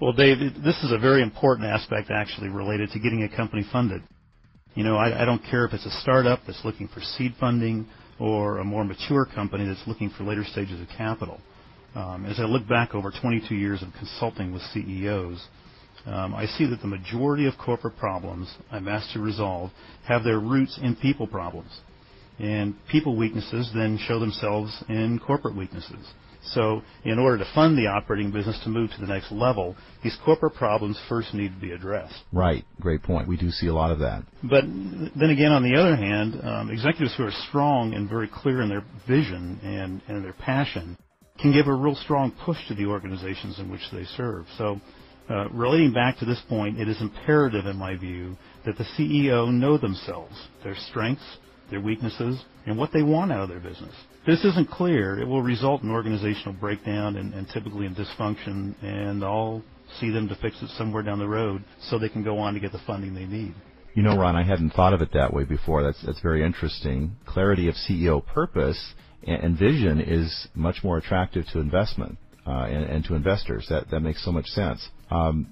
Well, 0.00 0.12
Dave, 0.12 0.38
this 0.64 0.82
is 0.82 0.90
a 0.90 0.98
very 0.98 1.22
important 1.22 1.68
aspect 1.68 2.10
actually 2.10 2.48
related 2.48 2.90
to 2.90 2.98
getting 2.98 3.22
a 3.22 3.36
company 3.36 3.64
funded. 3.72 4.02
You 4.74 4.82
know, 4.82 4.96
I, 4.96 5.22
I 5.22 5.24
don't 5.24 5.42
care 5.48 5.64
if 5.64 5.72
it's 5.72 5.86
a 5.86 6.00
startup 6.02 6.40
that's 6.44 6.64
looking 6.64 6.88
for 6.88 7.00
seed 7.00 7.34
funding 7.38 7.86
or 8.18 8.58
a 8.58 8.64
more 8.64 8.84
mature 8.84 9.26
company 9.32 9.64
that's 9.64 9.86
looking 9.86 10.10
for 10.10 10.24
later 10.24 10.44
stages 10.44 10.80
of 10.80 10.88
capital. 10.96 11.40
Um, 11.94 12.26
as 12.26 12.40
I 12.40 12.44
look 12.44 12.68
back 12.68 12.96
over 12.96 13.12
22 13.12 13.54
years 13.54 13.82
of 13.82 13.90
consulting 13.96 14.52
with 14.52 14.62
CEOs, 14.74 15.46
um, 16.08 16.34
I 16.34 16.46
see 16.46 16.66
that 16.66 16.80
the 16.80 16.86
majority 16.86 17.46
of 17.46 17.54
corporate 17.58 17.96
problems 17.96 18.52
I'm 18.70 18.88
asked 18.88 19.12
to 19.12 19.20
resolve 19.20 19.70
have 20.06 20.24
their 20.24 20.38
roots 20.38 20.78
in 20.82 20.96
people 20.96 21.26
problems. 21.26 21.70
And 22.38 22.74
people 22.90 23.16
weaknesses 23.16 23.70
then 23.74 23.98
show 23.98 24.20
themselves 24.20 24.84
in 24.88 25.20
corporate 25.24 25.56
weaknesses. 25.56 26.06
So 26.52 26.82
in 27.04 27.18
order 27.18 27.38
to 27.38 27.50
fund 27.54 27.76
the 27.76 27.88
operating 27.88 28.30
business 28.30 28.58
to 28.62 28.70
move 28.70 28.90
to 28.90 29.00
the 29.00 29.06
next 29.06 29.32
level, 29.32 29.76
these 30.02 30.16
corporate 30.24 30.54
problems 30.54 30.98
first 31.08 31.34
need 31.34 31.52
to 31.52 31.60
be 31.60 31.72
addressed. 31.72 32.14
Right. 32.32 32.64
Great 32.80 33.02
point. 33.02 33.28
We 33.28 33.36
do 33.36 33.50
see 33.50 33.66
a 33.66 33.74
lot 33.74 33.90
of 33.90 33.98
that. 33.98 34.22
But 34.42 34.64
then 34.64 35.30
again, 35.30 35.52
on 35.52 35.62
the 35.62 35.78
other 35.78 35.96
hand, 35.96 36.40
um, 36.42 36.70
executives 36.70 37.14
who 37.16 37.24
are 37.24 37.32
strong 37.48 37.92
and 37.92 38.08
very 38.08 38.30
clear 38.32 38.62
in 38.62 38.68
their 38.68 38.84
vision 39.06 39.58
and, 39.62 40.00
and 40.08 40.24
their 40.24 40.32
passion 40.32 40.96
can 41.40 41.52
give 41.52 41.66
a 41.66 41.74
real 41.74 41.94
strong 41.94 42.32
push 42.44 42.56
to 42.68 42.74
the 42.74 42.86
organizations 42.86 43.58
in 43.58 43.70
which 43.70 43.82
they 43.92 44.04
serve. 44.16 44.46
So 44.56 44.80
uh, 45.30 45.48
relating 45.50 45.92
back 45.92 46.18
to 46.18 46.24
this 46.24 46.40
point, 46.48 46.80
it 46.80 46.88
is 46.88 47.00
imperative, 47.00 47.66
in 47.66 47.76
my 47.76 47.96
view, 47.96 48.36
that 48.64 48.78
the 48.78 48.84
CEO 48.98 49.52
know 49.52 49.76
themselves, 49.76 50.34
their 50.64 50.76
strengths, 50.88 51.38
their 51.70 51.80
weaknesses, 51.80 52.42
and 52.66 52.78
what 52.78 52.92
they 52.92 53.02
want 53.02 53.32
out 53.32 53.42
of 53.42 53.48
their 53.48 53.60
business. 53.60 53.94
If 54.20 54.26
this 54.26 54.44
isn't 54.44 54.70
clear, 54.70 55.18
it 55.18 55.26
will 55.26 55.42
result 55.42 55.82
in 55.82 55.90
organizational 55.90 56.54
breakdown 56.54 57.16
and, 57.16 57.34
and 57.34 57.46
typically 57.48 57.86
in 57.86 57.94
dysfunction, 57.94 58.74
and 58.82 59.24
I'll 59.24 59.62
see 60.00 60.10
them 60.10 60.28
to 60.28 60.34
fix 60.36 60.60
it 60.62 60.68
somewhere 60.70 61.02
down 61.02 61.18
the 61.18 61.28
road 61.28 61.64
so 61.82 61.98
they 61.98 62.08
can 62.08 62.22
go 62.22 62.38
on 62.38 62.54
to 62.54 62.60
get 62.60 62.72
the 62.72 62.80
funding 62.86 63.14
they 63.14 63.26
need. 63.26 63.54
You 63.94 64.02
know, 64.02 64.16
Ron, 64.16 64.36
I 64.36 64.44
hadn't 64.44 64.70
thought 64.70 64.92
of 64.92 65.00
it 65.00 65.12
that 65.14 65.32
way 65.32 65.44
before. 65.44 65.82
That's 65.82 66.00
that's 66.04 66.20
very 66.20 66.44
interesting. 66.44 67.16
Clarity 67.26 67.68
of 67.68 67.74
CEO 67.74 68.24
purpose 68.24 68.94
and, 69.26 69.42
and 69.42 69.58
vision 69.58 70.00
is 70.00 70.46
much 70.54 70.84
more 70.84 70.98
attractive 70.98 71.46
to 71.52 71.58
investment 71.58 72.18
uh, 72.46 72.66
and, 72.66 72.84
and, 72.84 73.04
to 73.06 73.14
investors. 73.14 73.66
That 73.70 73.90
that 73.90 74.00
makes 74.00 74.24
so 74.24 74.30
much 74.30 74.46
sense. 74.46 74.88
Um, 75.10 75.48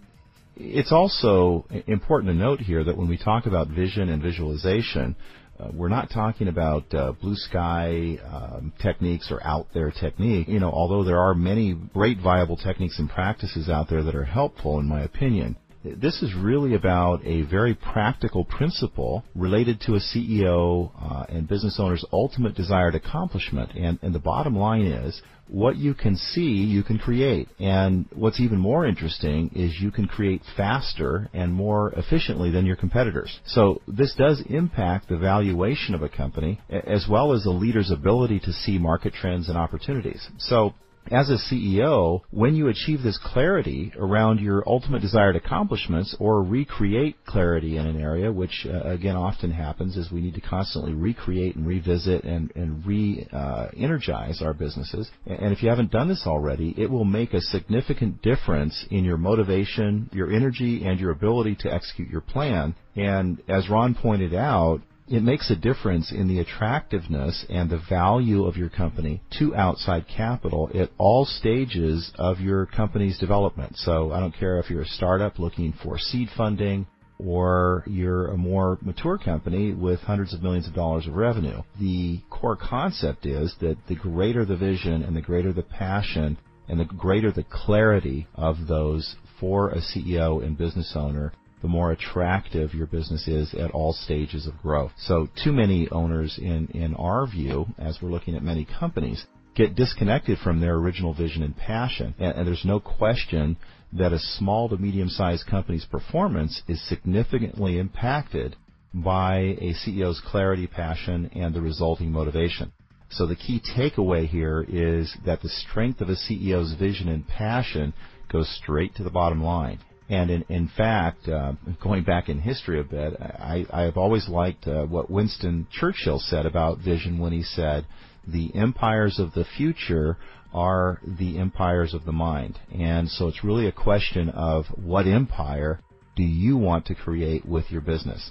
it's 0.57 0.93
also 0.93 1.67
important 1.87 2.33
to 2.33 2.35
note 2.35 2.61
here 2.61 2.83
that 2.83 2.97
when 2.97 3.09
we 3.09 3.19
talk 3.19 3.47
about 3.47 3.69
vision 3.69 4.09
and 4.09 4.23
visualization, 4.23 5.17
uh, 5.59 5.69
we're 5.73 5.89
not 5.89 6.11
talking 6.11 6.49
about 6.49 6.93
uh, 6.95 7.13
blue 7.13 7.35
sky 7.35 8.19
um, 8.25 8.73
techniques 8.81 9.31
or 9.31 9.43
out 9.43 9.67
there 9.75 9.91
technique. 9.91 10.49
You 10.49 10.61
know, 10.61 10.71
although 10.71 11.05
there 11.05 11.19
are 11.19 11.35
many 11.35 11.75
great 11.95 12.19
viable 12.21 12.57
techniques 12.57 12.99
and 12.99 13.09
practices 13.09 13.69
out 13.69 13.89
there 13.89 14.03
that 14.03 14.15
are 14.15 14.25
helpful, 14.25 14.79
in 14.79 14.87
my 14.87 15.03
opinion. 15.03 15.57
This 15.95 16.23
is 16.23 16.35
really 16.35 16.75
about 16.75 17.25
a 17.25 17.43
very 17.43 17.75
practical 17.75 18.45
principle 18.45 19.25
related 19.35 19.81
to 19.83 19.95
a 19.95 20.01
CEO 20.01 20.91
uh, 21.01 21.27
and 21.29 21.49
business 21.49 21.79
owner's 21.79 22.05
ultimate 22.13 22.55
desired 22.55 22.95
accomplishment. 22.95 23.73
And, 23.75 23.99
and 24.03 24.15
the 24.15 24.19
bottom 24.19 24.57
line 24.57 24.87
is 24.87 25.23
what 25.49 25.77
you 25.77 25.95
can 25.95 26.17
see, 26.17 26.41
you 26.41 26.83
can 26.83 26.99
create. 26.99 27.49
And 27.61 28.07
what's 28.13 28.41
even 28.41 28.59
more 28.59 28.85
interesting 28.85 29.51
is 29.55 29.81
you 29.81 29.91
can 29.91 30.09
create 30.09 30.43
faster 30.57 31.29
and 31.33 31.53
more 31.53 31.93
efficiently 31.93 32.51
than 32.51 32.67
your 32.67 32.77
competitors. 32.77 33.39
So 33.47 33.81
this 33.87 34.15
does 34.17 34.43
impact 34.49 35.09
the 35.09 35.19
valuation 35.19 35.95
of 35.95 36.03
a 36.03 36.09
company 36.09 36.61
as 36.69 37.07
well 37.09 37.33
as 37.33 37.45
the 37.45 37.51
leader's 37.51 37.91
ability 37.91 38.41
to 38.41 38.53
see 38.53 38.79
market 38.79 39.15
trends 39.15 39.49
and 39.49 39.57
opportunities. 39.57 40.29
So 40.39 40.75
as 41.11 41.31
a 41.31 41.39
CEO, 41.39 42.21
when 42.31 42.55
you 42.55 42.69
achieve 42.69 43.03
this 43.03 43.19
clarity 43.23 43.93
around 43.99 44.41
your 44.41 44.63
ultimate 44.67 45.03
desired 45.03 45.37
accomplishments 45.37 46.17
or 46.19 46.43
recreate 46.43 47.17
clarity 47.27 47.77
in 47.77 47.87
an 47.87 48.01
area, 48.01 48.33
which 48.33 48.67
uh, 48.69 48.81
again 48.83 49.17
often 49.17 49.51
happens 49.51 49.97
is 49.97 50.11
we 50.11 50.21
need 50.21 50.35
to 50.35 50.41
constantly 50.41 50.93
recreate 50.93 51.57
and 51.57 51.67
revisit 51.67 52.25
and, 52.25 52.53
and 52.55 52.85
re-energize 52.87 54.41
uh, 54.41 54.45
our 54.45 54.55
businesses. 54.55 55.09
And 55.27 55.53
if 55.53 55.63
you 55.63 55.69
haven't 55.69 55.91
done 55.91 56.09
this 56.09 56.25
already, 56.27 56.75
it 56.77 56.91
will 56.91 57.05
make 57.05 57.35
a 57.35 57.41
significant 57.41 58.23
difference 58.23 58.85
in 58.91 59.05
your 59.05 59.17
motivation, 59.17 60.11
your 60.13 60.33
energy, 60.33 60.85
and 60.85 60.99
your 60.99 61.11
ability 61.11 61.57
to 61.61 61.73
execute 61.73 62.11
your 62.11 62.21
plan. 62.21 62.75
And 62.95 63.43
as 63.49 63.69
Ron 63.69 63.95
pointed 63.95 64.35
out, 64.35 64.81
it 65.09 65.23
makes 65.23 65.51
a 65.51 65.57
difference 65.57 66.11
in 66.11 66.27
the 66.27 66.41
attractiveness 66.41 67.45
and 67.49 67.71
the 67.71 67.81
value 67.89 68.45
of 68.45 68.57
your 68.57 68.69
company 68.69 69.23
to 69.39 69.55
outside 69.55 70.07
capital 70.09 70.69
at 70.75 70.91
all 70.99 71.25
stages 71.25 72.11
of 72.19 72.41
your 72.41 72.67
company's 72.67 73.19
development. 73.19 73.77
So 73.77 74.13
I 74.13 74.21
don't 74.21 74.37
care 74.37 74.59
if 74.59 74.69
you're 74.69 74.83
a 74.83 74.87
startup 74.87 75.39
looking 75.39 75.73
for 75.83 75.99
seed 75.99 76.29
funding 76.37 76.87
or 77.19 77.85
you're 77.87 78.29
a 78.29 78.37
more 78.37 78.79
mature 78.83 79.17
company 79.17 79.73
with 79.73 80.01
hundreds 80.01 80.35
of 80.35 80.43
millions 80.43 80.67
of 80.67 80.75
dollars 80.75 81.07
of 81.07 81.15
revenue. 81.15 81.63
The 81.81 82.21
core 82.29 82.57
concept 82.57 83.27
is 83.27 83.55
that 83.61 83.79
the 83.89 83.95
greater 83.95 84.45
the 84.45 84.57
vision 84.57 85.03
and 85.03 85.17
the 85.17 85.23
greater 85.23 85.53
the 85.53 85.63
passion 85.63 86.37
and 86.69 86.81
the 86.81 86.85
greater 86.85 87.31
the 87.31 87.45
clarity 87.45 88.27
of 88.35 88.67
those 88.67 89.17
for 89.41 89.71
a 89.71 89.81
CEO 89.81 90.45
and 90.45 90.59
business 90.59 90.93
owner, 90.95 91.33
the 91.67 91.73
more 91.73 91.91
attractive 91.91 92.73
your 92.75 92.87
business 92.87 93.27
is 93.27 93.53
at 93.53 93.73
all 93.73 93.93
stages 93.93 94.47
of 94.47 94.57
growth. 94.63 94.93
So 94.99 95.27
too 95.43 95.51
many 95.51 95.89
owners 95.91 96.39
in, 96.41 96.69
in 96.69 96.95
our 96.95 97.27
view, 97.27 97.67
as 97.77 97.99
we're 98.01 98.13
looking 98.13 98.37
at 98.37 98.43
many 98.45 98.65
companies, 98.79 99.27
get 99.57 99.75
disconnected 99.75 100.39
from 100.39 100.61
their 100.61 100.77
original 100.77 101.13
vision 101.13 101.43
and 101.43 101.57
passion. 101.57 102.15
And, 102.21 102.39
and 102.39 102.47
there's 102.47 102.65
no 102.65 102.79
question 102.79 103.57
that 103.95 104.13
a 104.13 104.21
small 104.21 104.69
to 104.69 104.77
medium 104.77 105.09
sized 105.09 105.49
company's 105.49 105.85
performance 105.85 106.63
is 106.69 106.81
significantly 106.89 107.81
impacted 107.81 108.55
by 108.95 109.39
a 109.39 109.75
CEO's 109.85 110.23
clarity, 110.25 110.69
passion, 110.69 111.33
and 111.35 111.53
the 111.53 111.61
resulting 111.61 112.13
motivation. 112.13 112.71
So 113.11 113.27
the 113.27 113.35
key 113.35 113.61
takeaway 113.77 114.29
here 114.29 114.65
is 114.69 115.13
that 115.27 115.43
the 115.43 115.49
strength 115.49 116.01
of 116.01 116.11
a 116.11 116.15
CEO's 116.15 116.75
vision 116.75 117.09
and 117.09 117.27
passion 117.27 117.93
goes 118.31 118.49
straight 118.63 118.95
to 118.97 119.03
the 119.03 119.11
bottom 119.11 119.43
line. 119.43 119.81
And 120.09 120.31
in, 120.31 120.45
in 120.49 120.69
fact, 120.77 121.29
uh, 121.29 121.53
going 121.83 122.05
back 122.05 122.29
in 122.29 122.39
history 122.39 122.81
a 122.81 122.85
bit, 122.85 123.15
I, 123.21 123.67
I 123.73 123.83
have 123.83 123.97
always 123.97 124.29
liked 124.29 124.67
uh, 124.67 124.85
what 124.85 125.11
Winston 125.11 125.67
Churchill 125.71 126.21
said 126.21 126.47
about 126.47 126.79
vision 126.79 127.19
when 127.19 127.33
he 127.33 127.43
said, 127.43 127.87
the 128.27 128.55
empires 128.55 129.19
of 129.19 129.33
the 129.35 129.45
future 129.45 130.17
are 130.53 131.01
the 131.19 131.39
empires 131.39 131.93
of 131.93 132.05
the 132.05 132.13
mind. 132.13 132.59
And 132.73 133.09
so 133.09 133.29
it's 133.29 133.45
really 133.45 133.67
a 133.67 133.73
question 133.73 134.29
of 134.31 134.67
what 134.77 135.07
empire 135.07 135.81
do 136.15 136.23
you 136.23 136.57
want 136.57 136.87
to 136.87 136.95
create 136.95 137.45
with 137.45 137.71
your 137.71 137.83
business? 137.83 138.31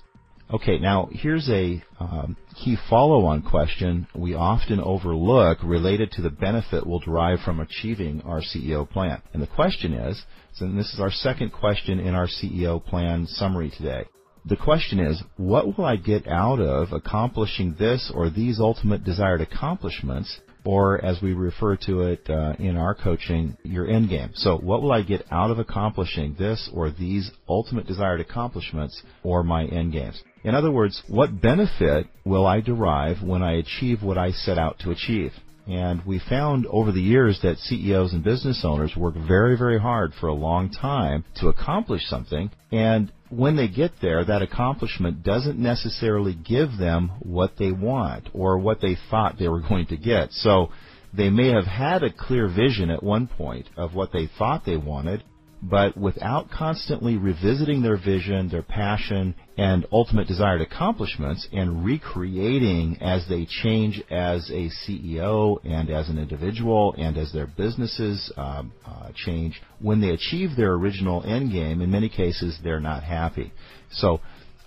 Okay, 0.54 0.78
now 0.78 1.10
here's 1.12 1.50
a 1.50 1.84
um, 2.00 2.38
key 2.64 2.78
follow-on 2.90 3.42
question 3.42 4.08
we 4.14 4.36
often 4.36 4.80
overlook 4.80 5.58
related 5.64 6.12
to 6.12 6.22
the 6.22 6.30
benefit 6.30 6.86
we'll 6.86 7.00
derive 7.00 7.40
from 7.40 7.60
achieving 7.60 8.22
our 8.22 8.42
CEO 8.42 8.88
plan. 8.88 9.22
And 9.34 9.42
the 9.42 9.48
question 9.48 9.94
is, 9.94 10.22
and 10.62 10.78
this 10.78 10.94
is 10.94 11.00
our 11.00 11.12
second 11.12 11.52
question 11.52 12.00
in 12.00 12.16
our 12.16 12.28
CEO 12.28 12.84
plan 12.84 13.28
summary 13.28 13.72
today. 13.76 14.06
The 14.46 14.56
question 14.56 15.00
is, 15.00 15.22
what 15.38 15.78
will 15.78 15.86
I 15.86 15.96
get 15.96 16.28
out 16.28 16.60
of 16.60 16.94
accomplishing 16.94 17.76
this 17.80 18.12
or 18.14 18.30
these 18.30 18.60
ultimate 18.60 19.04
desired 19.04 19.42
accomplishments 19.42 20.40
or 20.66 21.04
as 21.06 21.22
we 21.22 21.34
refer 21.34 21.78
to 21.78 22.02
it 22.02 22.28
uh, 22.30 22.54
in 22.58 22.76
our 22.76 22.96
coaching, 22.96 23.56
your 23.64 23.88
end 23.88 24.10
game. 24.10 24.32
So, 24.34 24.58
what 24.58 24.82
will 24.82 24.92
I 24.92 25.04
get 25.04 25.24
out 25.32 25.52
of 25.52 25.60
accomplishing 25.60 26.36
this 26.38 26.70
or 26.74 26.90
these 26.90 27.32
ultimate 27.48 27.86
desired 27.86 28.20
accomplishments 28.20 29.02
or 29.24 29.44
my 29.44 29.66
end 29.66 29.94
games? 29.94 30.22
In 30.44 30.56
other 30.56 30.72
words, 30.72 31.02
what 31.08 31.40
benefit 31.40 32.08
will 32.26 32.46
I 32.46 32.62
derive 32.62 33.22
when 33.22 33.44
I 33.44 33.54
achieve 33.54 34.02
what 34.02 34.18
I 34.18 34.32
set 34.32 34.58
out 34.58 34.80
to 34.80 34.92
achieve? 34.92 35.32
And 35.68 36.06
we 36.06 36.20
found 36.20 36.68
over 36.68 36.92
the 36.92 37.02
years 37.02 37.40
that 37.42 37.58
CEOs 37.58 38.14
and 38.14 38.24
business 38.24 38.62
owners 38.64 38.96
work 38.96 39.16
very, 39.16 39.58
very 39.58 39.80
hard 39.80 40.14
for 40.20 40.28
a 40.28 40.34
long 40.34 40.70
time 40.70 41.26
to 41.38 41.48
accomplish 41.48 42.02
something. 42.08 42.52
And 42.72 43.12
when 43.30 43.56
they 43.56 43.68
get 43.68 43.92
there, 44.02 44.24
that 44.24 44.44
accomplishment 44.44 45.24
doesn't 45.24 45.58
necessarily 45.58 46.36
give 46.36 46.78
them 46.78 47.12
what 47.20 47.54
they 47.58 47.72
want 47.72 48.30
or 48.34 48.60
what 48.60 48.82
they 48.82 48.96
thought 49.10 49.38
they 49.40 49.48
were 49.48 49.62
going 49.70 49.88
to 49.88 49.98
get. 49.98 50.32
So 50.32 50.70
they 51.14 51.30
may 51.30 51.50
have 51.50 51.66
had 51.66 52.04
a 52.04 52.14
clear 52.14 52.48
vision 52.48 52.90
at 52.90 53.02
one 53.02 53.28
point 53.28 53.68
of 53.76 53.96
what 53.96 54.12
they 54.12 54.30
thought 54.38 54.66
they 54.66 54.78
wanted, 54.78 55.24
but 55.70 55.98
without 55.98 56.50
constantly 56.52 57.18
revisiting 57.18 57.82
their 57.82 57.98
vision, 57.98 58.50
their 58.50 58.62
passion, 58.62 59.34
and 59.58 59.86
ultimate 59.92 60.28
desired 60.28 60.62
accomplishments 60.62 61.48
and 61.52 61.84
recreating 61.84 62.98
as 63.02 63.26
they 63.28 63.48
change 63.64 64.02
as 64.12 64.50
a 64.52 64.70
CEO 64.70 65.58
and 65.64 65.90
as 65.90 66.08
an 66.10 66.20
individual 66.20 66.94
and 66.98 67.18
as 67.18 67.32
their 67.32 67.48
businesses 67.48 68.32
um, 68.38 68.72
uh, 68.86 69.10
change, 69.16 69.60
when 69.80 70.02
they 70.02 70.10
achieve 70.10 70.52
their 70.56 70.74
original 70.74 71.24
end 71.26 71.52
game, 71.52 71.82
in 71.82 71.90
many 71.90 72.10
cases 72.10 72.60
they're 72.64 72.80
not 72.80 73.04
happy. 73.04 73.52
So 73.92 74.20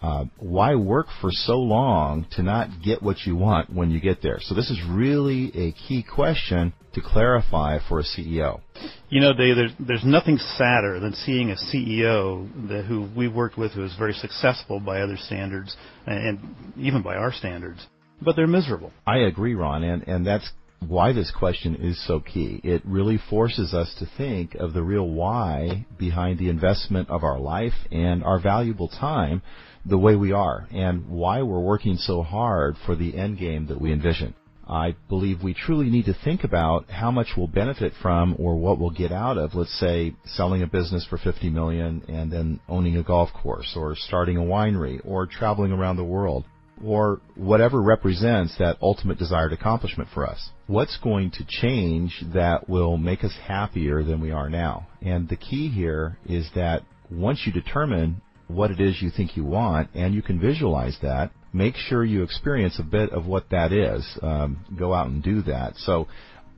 uh, 0.02 0.24
why 0.38 0.74
work 0.74 1.06
for 1.20 1.30
so 1.30 1.58
long 1.58 2.26
to 2.32 2.42
not 2.42 2.68
get 2.84 3.02
what 3.02 3.16
you 3.26 3.36
want 3.36 3.72
when 3.72 3.90
you 3.90 4.00
get 4.00 4.22
there? 4.22 4.38
So 4.40 4.54
this 4.54 4.70
is 4.70 4.80
really 4.88 5.50
a 5.54 5.72
key 5.72 6.04
question 6.04 6.72
to 6.94 7.00
clarify 7.00 7.78
for 7.88 8.00
a 8.00 8.04
CEO. 8.04 8.60
You 9.08 9.20
know, 9.20 9.32
Dave, 9.32 9.56
there's, 9.56 9.72
there's 9.78 10.04
nothing 10.04 10.38
sadder 10.38 11.00
than 11.00 11.12
seeing 11.12 11.50
a 11.50 11.56
CEO 11.56 12.68
that, 12.68 12.84
who 12.84 13.08
we 13.16 13.28
worked 13.28 13.58
with 13.58 13.72
who 13.72 13.84
is 13.84 13.94
very 13.98 14.12
successful 14.12 14.80
by 14.80 15.00
other 15.00 15.16
standards 15.16 15.76
and, 16.06 16.26
and 16.26 16.76
even 16.76 17.02
by 17.02 17.16
our 17.16 17.32
standards, 17.32 17.86
but 18.20 18.36
they're 18.36 18.46
miserable. 18.46 18.92
I 19.06 19.18
agree, 19.18 19.54
Ron, 19.54 19.82
and, 19.82 20.02
and 20.06 20.26
that's 20.26 20.50
why 20.80 21.12
this 21.12 21.30
question 21.30 21.74
is 21.76 22.04
so 22.06 22.20
key. 22.20 22.60
It 22.62 22.82
really 22.84 23.18
forces 23.30 23.74
us 23.74 23.94
to 23.98 24.06
think 24.16 24.54
of 24.54 24.72
the 24.72 24.82
real 24.82 25.08
why 25.08 25.86
behind 25.98 26.38
the 26.38 26.48
investment 26.48 27.10
of 27.10 27.24
our 27.24 27.38
life 27.38 27.74
and 27.90 28.22
our 28.22 28.38
valuable 28.40 28.88
time 28.88 29.42
the 29.84 29.98
way 29.98 30.16
we 30.16 30.32
are 30.32 30.68
and 30.72 31.08
why 31.08 31.42
we're 31.42 31.60
working 31.60 31.96
so 31.96 32.22
hard 32.22 32.76
for 32.84 32.94
the 32.94 33.16
end 33.16 33.38
game 33.38 33.66
that 33.66 33.80
we 33.80 33.92
envision. 33.92 34.34
I 34.68 34.96
believe 35.08 35.42
we 35.42 35.54
truly 35.54 35.88
need 35.88 36.04
to 36.06 36.14
think 36.24 36.44
about 36.44 36.90
how 36.90 37.10
much 37.10 37.28
we'll 37.36 37.46
benefit 37.46 37.94
from 38.02 38.36
or 38.38 38.56
what 38.56 38.78
we'll 38.78 38.90
get 38.90 39.12
out 39.12 39.38
of, 39.38 39.54
let's 39.54 39.78
say, 39.80 40.14
selling 40.26 40.62
a 40.62 40.66
business 40.66 41.06
for 41.08 41.16
50 41.16 41.48
million 41.48 42.02
and 42.06 42.30
then 42.30 42.60
owning 42.68 42.98
a 42.98 43.02
golf 43.02 43.30
course 43.32 43.72
or 43.74 43.96
starting 43.96 44.36
a 44.36 44.42
winery 44.42 45.00
or 45.06 45.26
traveling 45.26 45.72
around 45.72 45.96
the 45.96 46.04
world 46.04 46.44
or 46.84 47.20
whatever 47.34 47.82
represents 47.82 48.56
that 48.58 48.78
ultimate 48.80 49.18
desired 49.18 49.52
accomplishment 49.52 50.08
for 50.12 50.26
us. 50.26 50.50
What's 50.66 50.98
going 50.98 51.30
to 51.32 51.44
change 51.46 52.22
that 52.34 52.68
will 52.68 52.96
make 52.96 53.24
us 53.24 53.34
happier 53.46 54.02
than 54.02 54.20
we 54.20 54.30
are 54.30 54.48
now? 54.48 54.88
And 55.02 55.28
the 55.28 55.36
key 55.36 55.68
here 55.68 56.18
is 56.26 56.48
that 56.54 56.82
once 57.10 57.42
you 57.46 57.52
determine 57.52 58.20
what 58.48 58.70
it 58.70 58.80
is 58.80 59.00
you 59.00 59.10
think 59.10 59.36
you 59.36 59.44
want, 59.44 59.90
and 59.94 60.14
you 60.14 60.22
can 60.22 60.40
visualize 60.40 60.96
that. 61.02 61.30
Make 61.52 61.76
sure 61.76 62.04
you 62.04 62.22
experience 62.22 62.78
a 62.78 62.82
bit 62.82 63.10
of 63.10 63.26
what 63.26 63.50
that 63.50 63.72
is. 63.72 64.04
Um, 64.22 64.64
go 64.76 64.92
out 64.92 65.06
and 65.06 65.22
do 65.22 65.42
that. 65.42 65.76
So, 65.76 66.08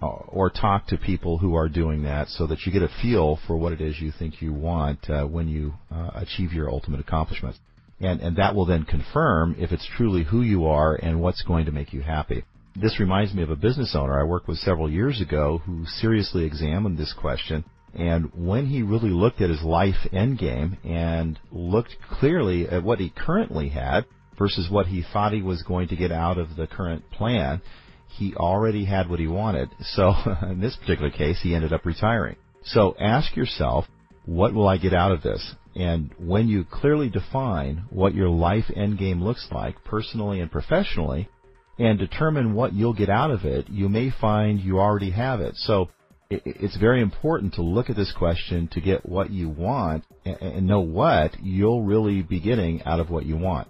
uh, 0.03 0.07
or 0.07 0.51
talk 0.51 0.87
to 0.87 0.97
people 0.97 1.39
who 1.39 1.55
are 1.57 1.69
doing 1.69 2.05
that, 2.05 2.29
so 2.29 2.47
that 2.47 2.61
you 2.65 2.73
get 2.73 2.83
a 2.83 2.89
feel 3.03 3.39
for 3.47 3.57
what 3.57 3.73
it 3.73 3.81
is 3.81 4.01
you 4.01 4.13
think 4.19 4.41
you 4.41 4.53
want 4.53 5.11
uh, 5.11 5.25
when 5.25 5.49
you 5.49 5.75
uh, 5.93 6.11
achieve 6.15 6.53
your 6.53 6.71
ultimate 6.71 7.01
accomplishments. 7.01 7.59
And, 8.01 8.21
and 8.21 8.37
that 8.37 8.55
will 8.55 8.67
then 8.67 8.85
confirm 8.85 9.57
if 9.59 9.73
it's 9.73 9.89
truly 9.97 10.25
who 10.25 10.43
you 10.43 10.67
are 10.67 10.95
and 10.95 11.21
what's 11.21 11.43
going 11.43 11.67
to 11.67 11.73
make 11.73 11.93
you 11.93 12.01
happy. 12.01 12.45
This 12.75 12.99
reminds 12.99 13.35
me 13.35 13.43
of 13.43 13.51
a 13.51 13.57
business 13.57 13.95
owner 13.95 14.19
I 14.19 14.25
worked 14.25 14.49
with 14.49 14.59
several 14.59 14.91
years 14.91 15.21
ago 15.21 15.59
who 15.59 15.85
seriously 15.87 16.45
examined 16.45 16.97
this 16.97 17.13
question 17.13 17.65
and 17.95 18.31
when 18.35 18.67
he 18.67 18.83
really 18.83 19.11
looked 19.11 19.41
at 19.41 19.51
his 19.51 19.63
life 19.63 20.09
endgame 20.13 20.77
and 20.85 21.39
looked 21.51 21.97
clearly 22.09 22.69
at 22.69 22.85
what 22.85 23.01
he 23.01 23.11
currently 23.11 23.71
had 23.71 24.05
versus 24.39 24.71
what 24.71 24.87
he 24.87 25.03
thought 25.13 25.33
he 25.33 25.43
was 25.43 25.63
going 25.63 25.89
to 25.89 25.97
get 25.97 26.13
out 26.13 26.39
of 26.39 26.57
the 26.57 26.67
current 26.67 27.11
plan, 27.11 27.61
he 28.09 28.35
already 28.35 28.85
had 28.85 29.09
what 29.09 29.19
he 29.19 29.27
wanted. 29.27 29.69
So 29.81 30.15
in 30.43 30.61
this 30.61 30.77
particular 30.77 31.11
case, 31.11 31.41
he 31.43 31.55
ended 31.55 31.73
up 31.73 31.85
retiring. 31.85 32.37
So 32.65 32.95
ask 33.01 33.37
yourself, 33.37 33.87
what 34.25 34.55
will 34.55 34.69
I 34.69 34.77
get 34.77 34.95
out 34.95 35.13
of 35.13 35.23
this? 35.23 35.55
And 35.75 36.11
when 36.19 36.49
you 36.49 36.65
clearly 36.65 37.09
define 37.09 37.85
what 37.91 38.15
your 38.15 38.29
life 38.29 38.65
endgame 38.77 39.23
looks 39.23 39.49
like, 39.53 39.85
personally 39.85 40.41
and 40.41 40.51
professionally, 40.51 41.29
and 41.79 41.99
determine 41.99 42.55
what 42.55 42.75
you'll 42.75 42.95
get 42.95 43.09
out 43.09 43.31
of 43.31 43.45
it, 43.45 43.69
you 43.69 43.89
may 43.89 44.11
find 44.11 44.61
you 44.61 44.79
already 44.79 45.11
have 45.11 45.41
it. 45.41 45.55
So 45.57 45.89
it's 46.31 46.77
very 46.77 47.03
important 47.03 47.55
to 47.55 47.63
look 47.63 47.91
at 47.91 47.97
this 47.97 48.13
question 48.17 48.69
to 48.73 48.81
get 48.81 49.09
what 49.09 49.31
you 49.31 49.49
want 49.49 50.05
and 50.25 50.67
know 50.67 50.81
what 50.81 51.41
you'll 51.43 51.83
really 51.83 52.23
be 52.23 52.41
getting 52.41 52.83
out 52.85 53.01
of 53.01 53.11
what 53.11 53.27
you 53.27 53.37
want. 53.37 53.69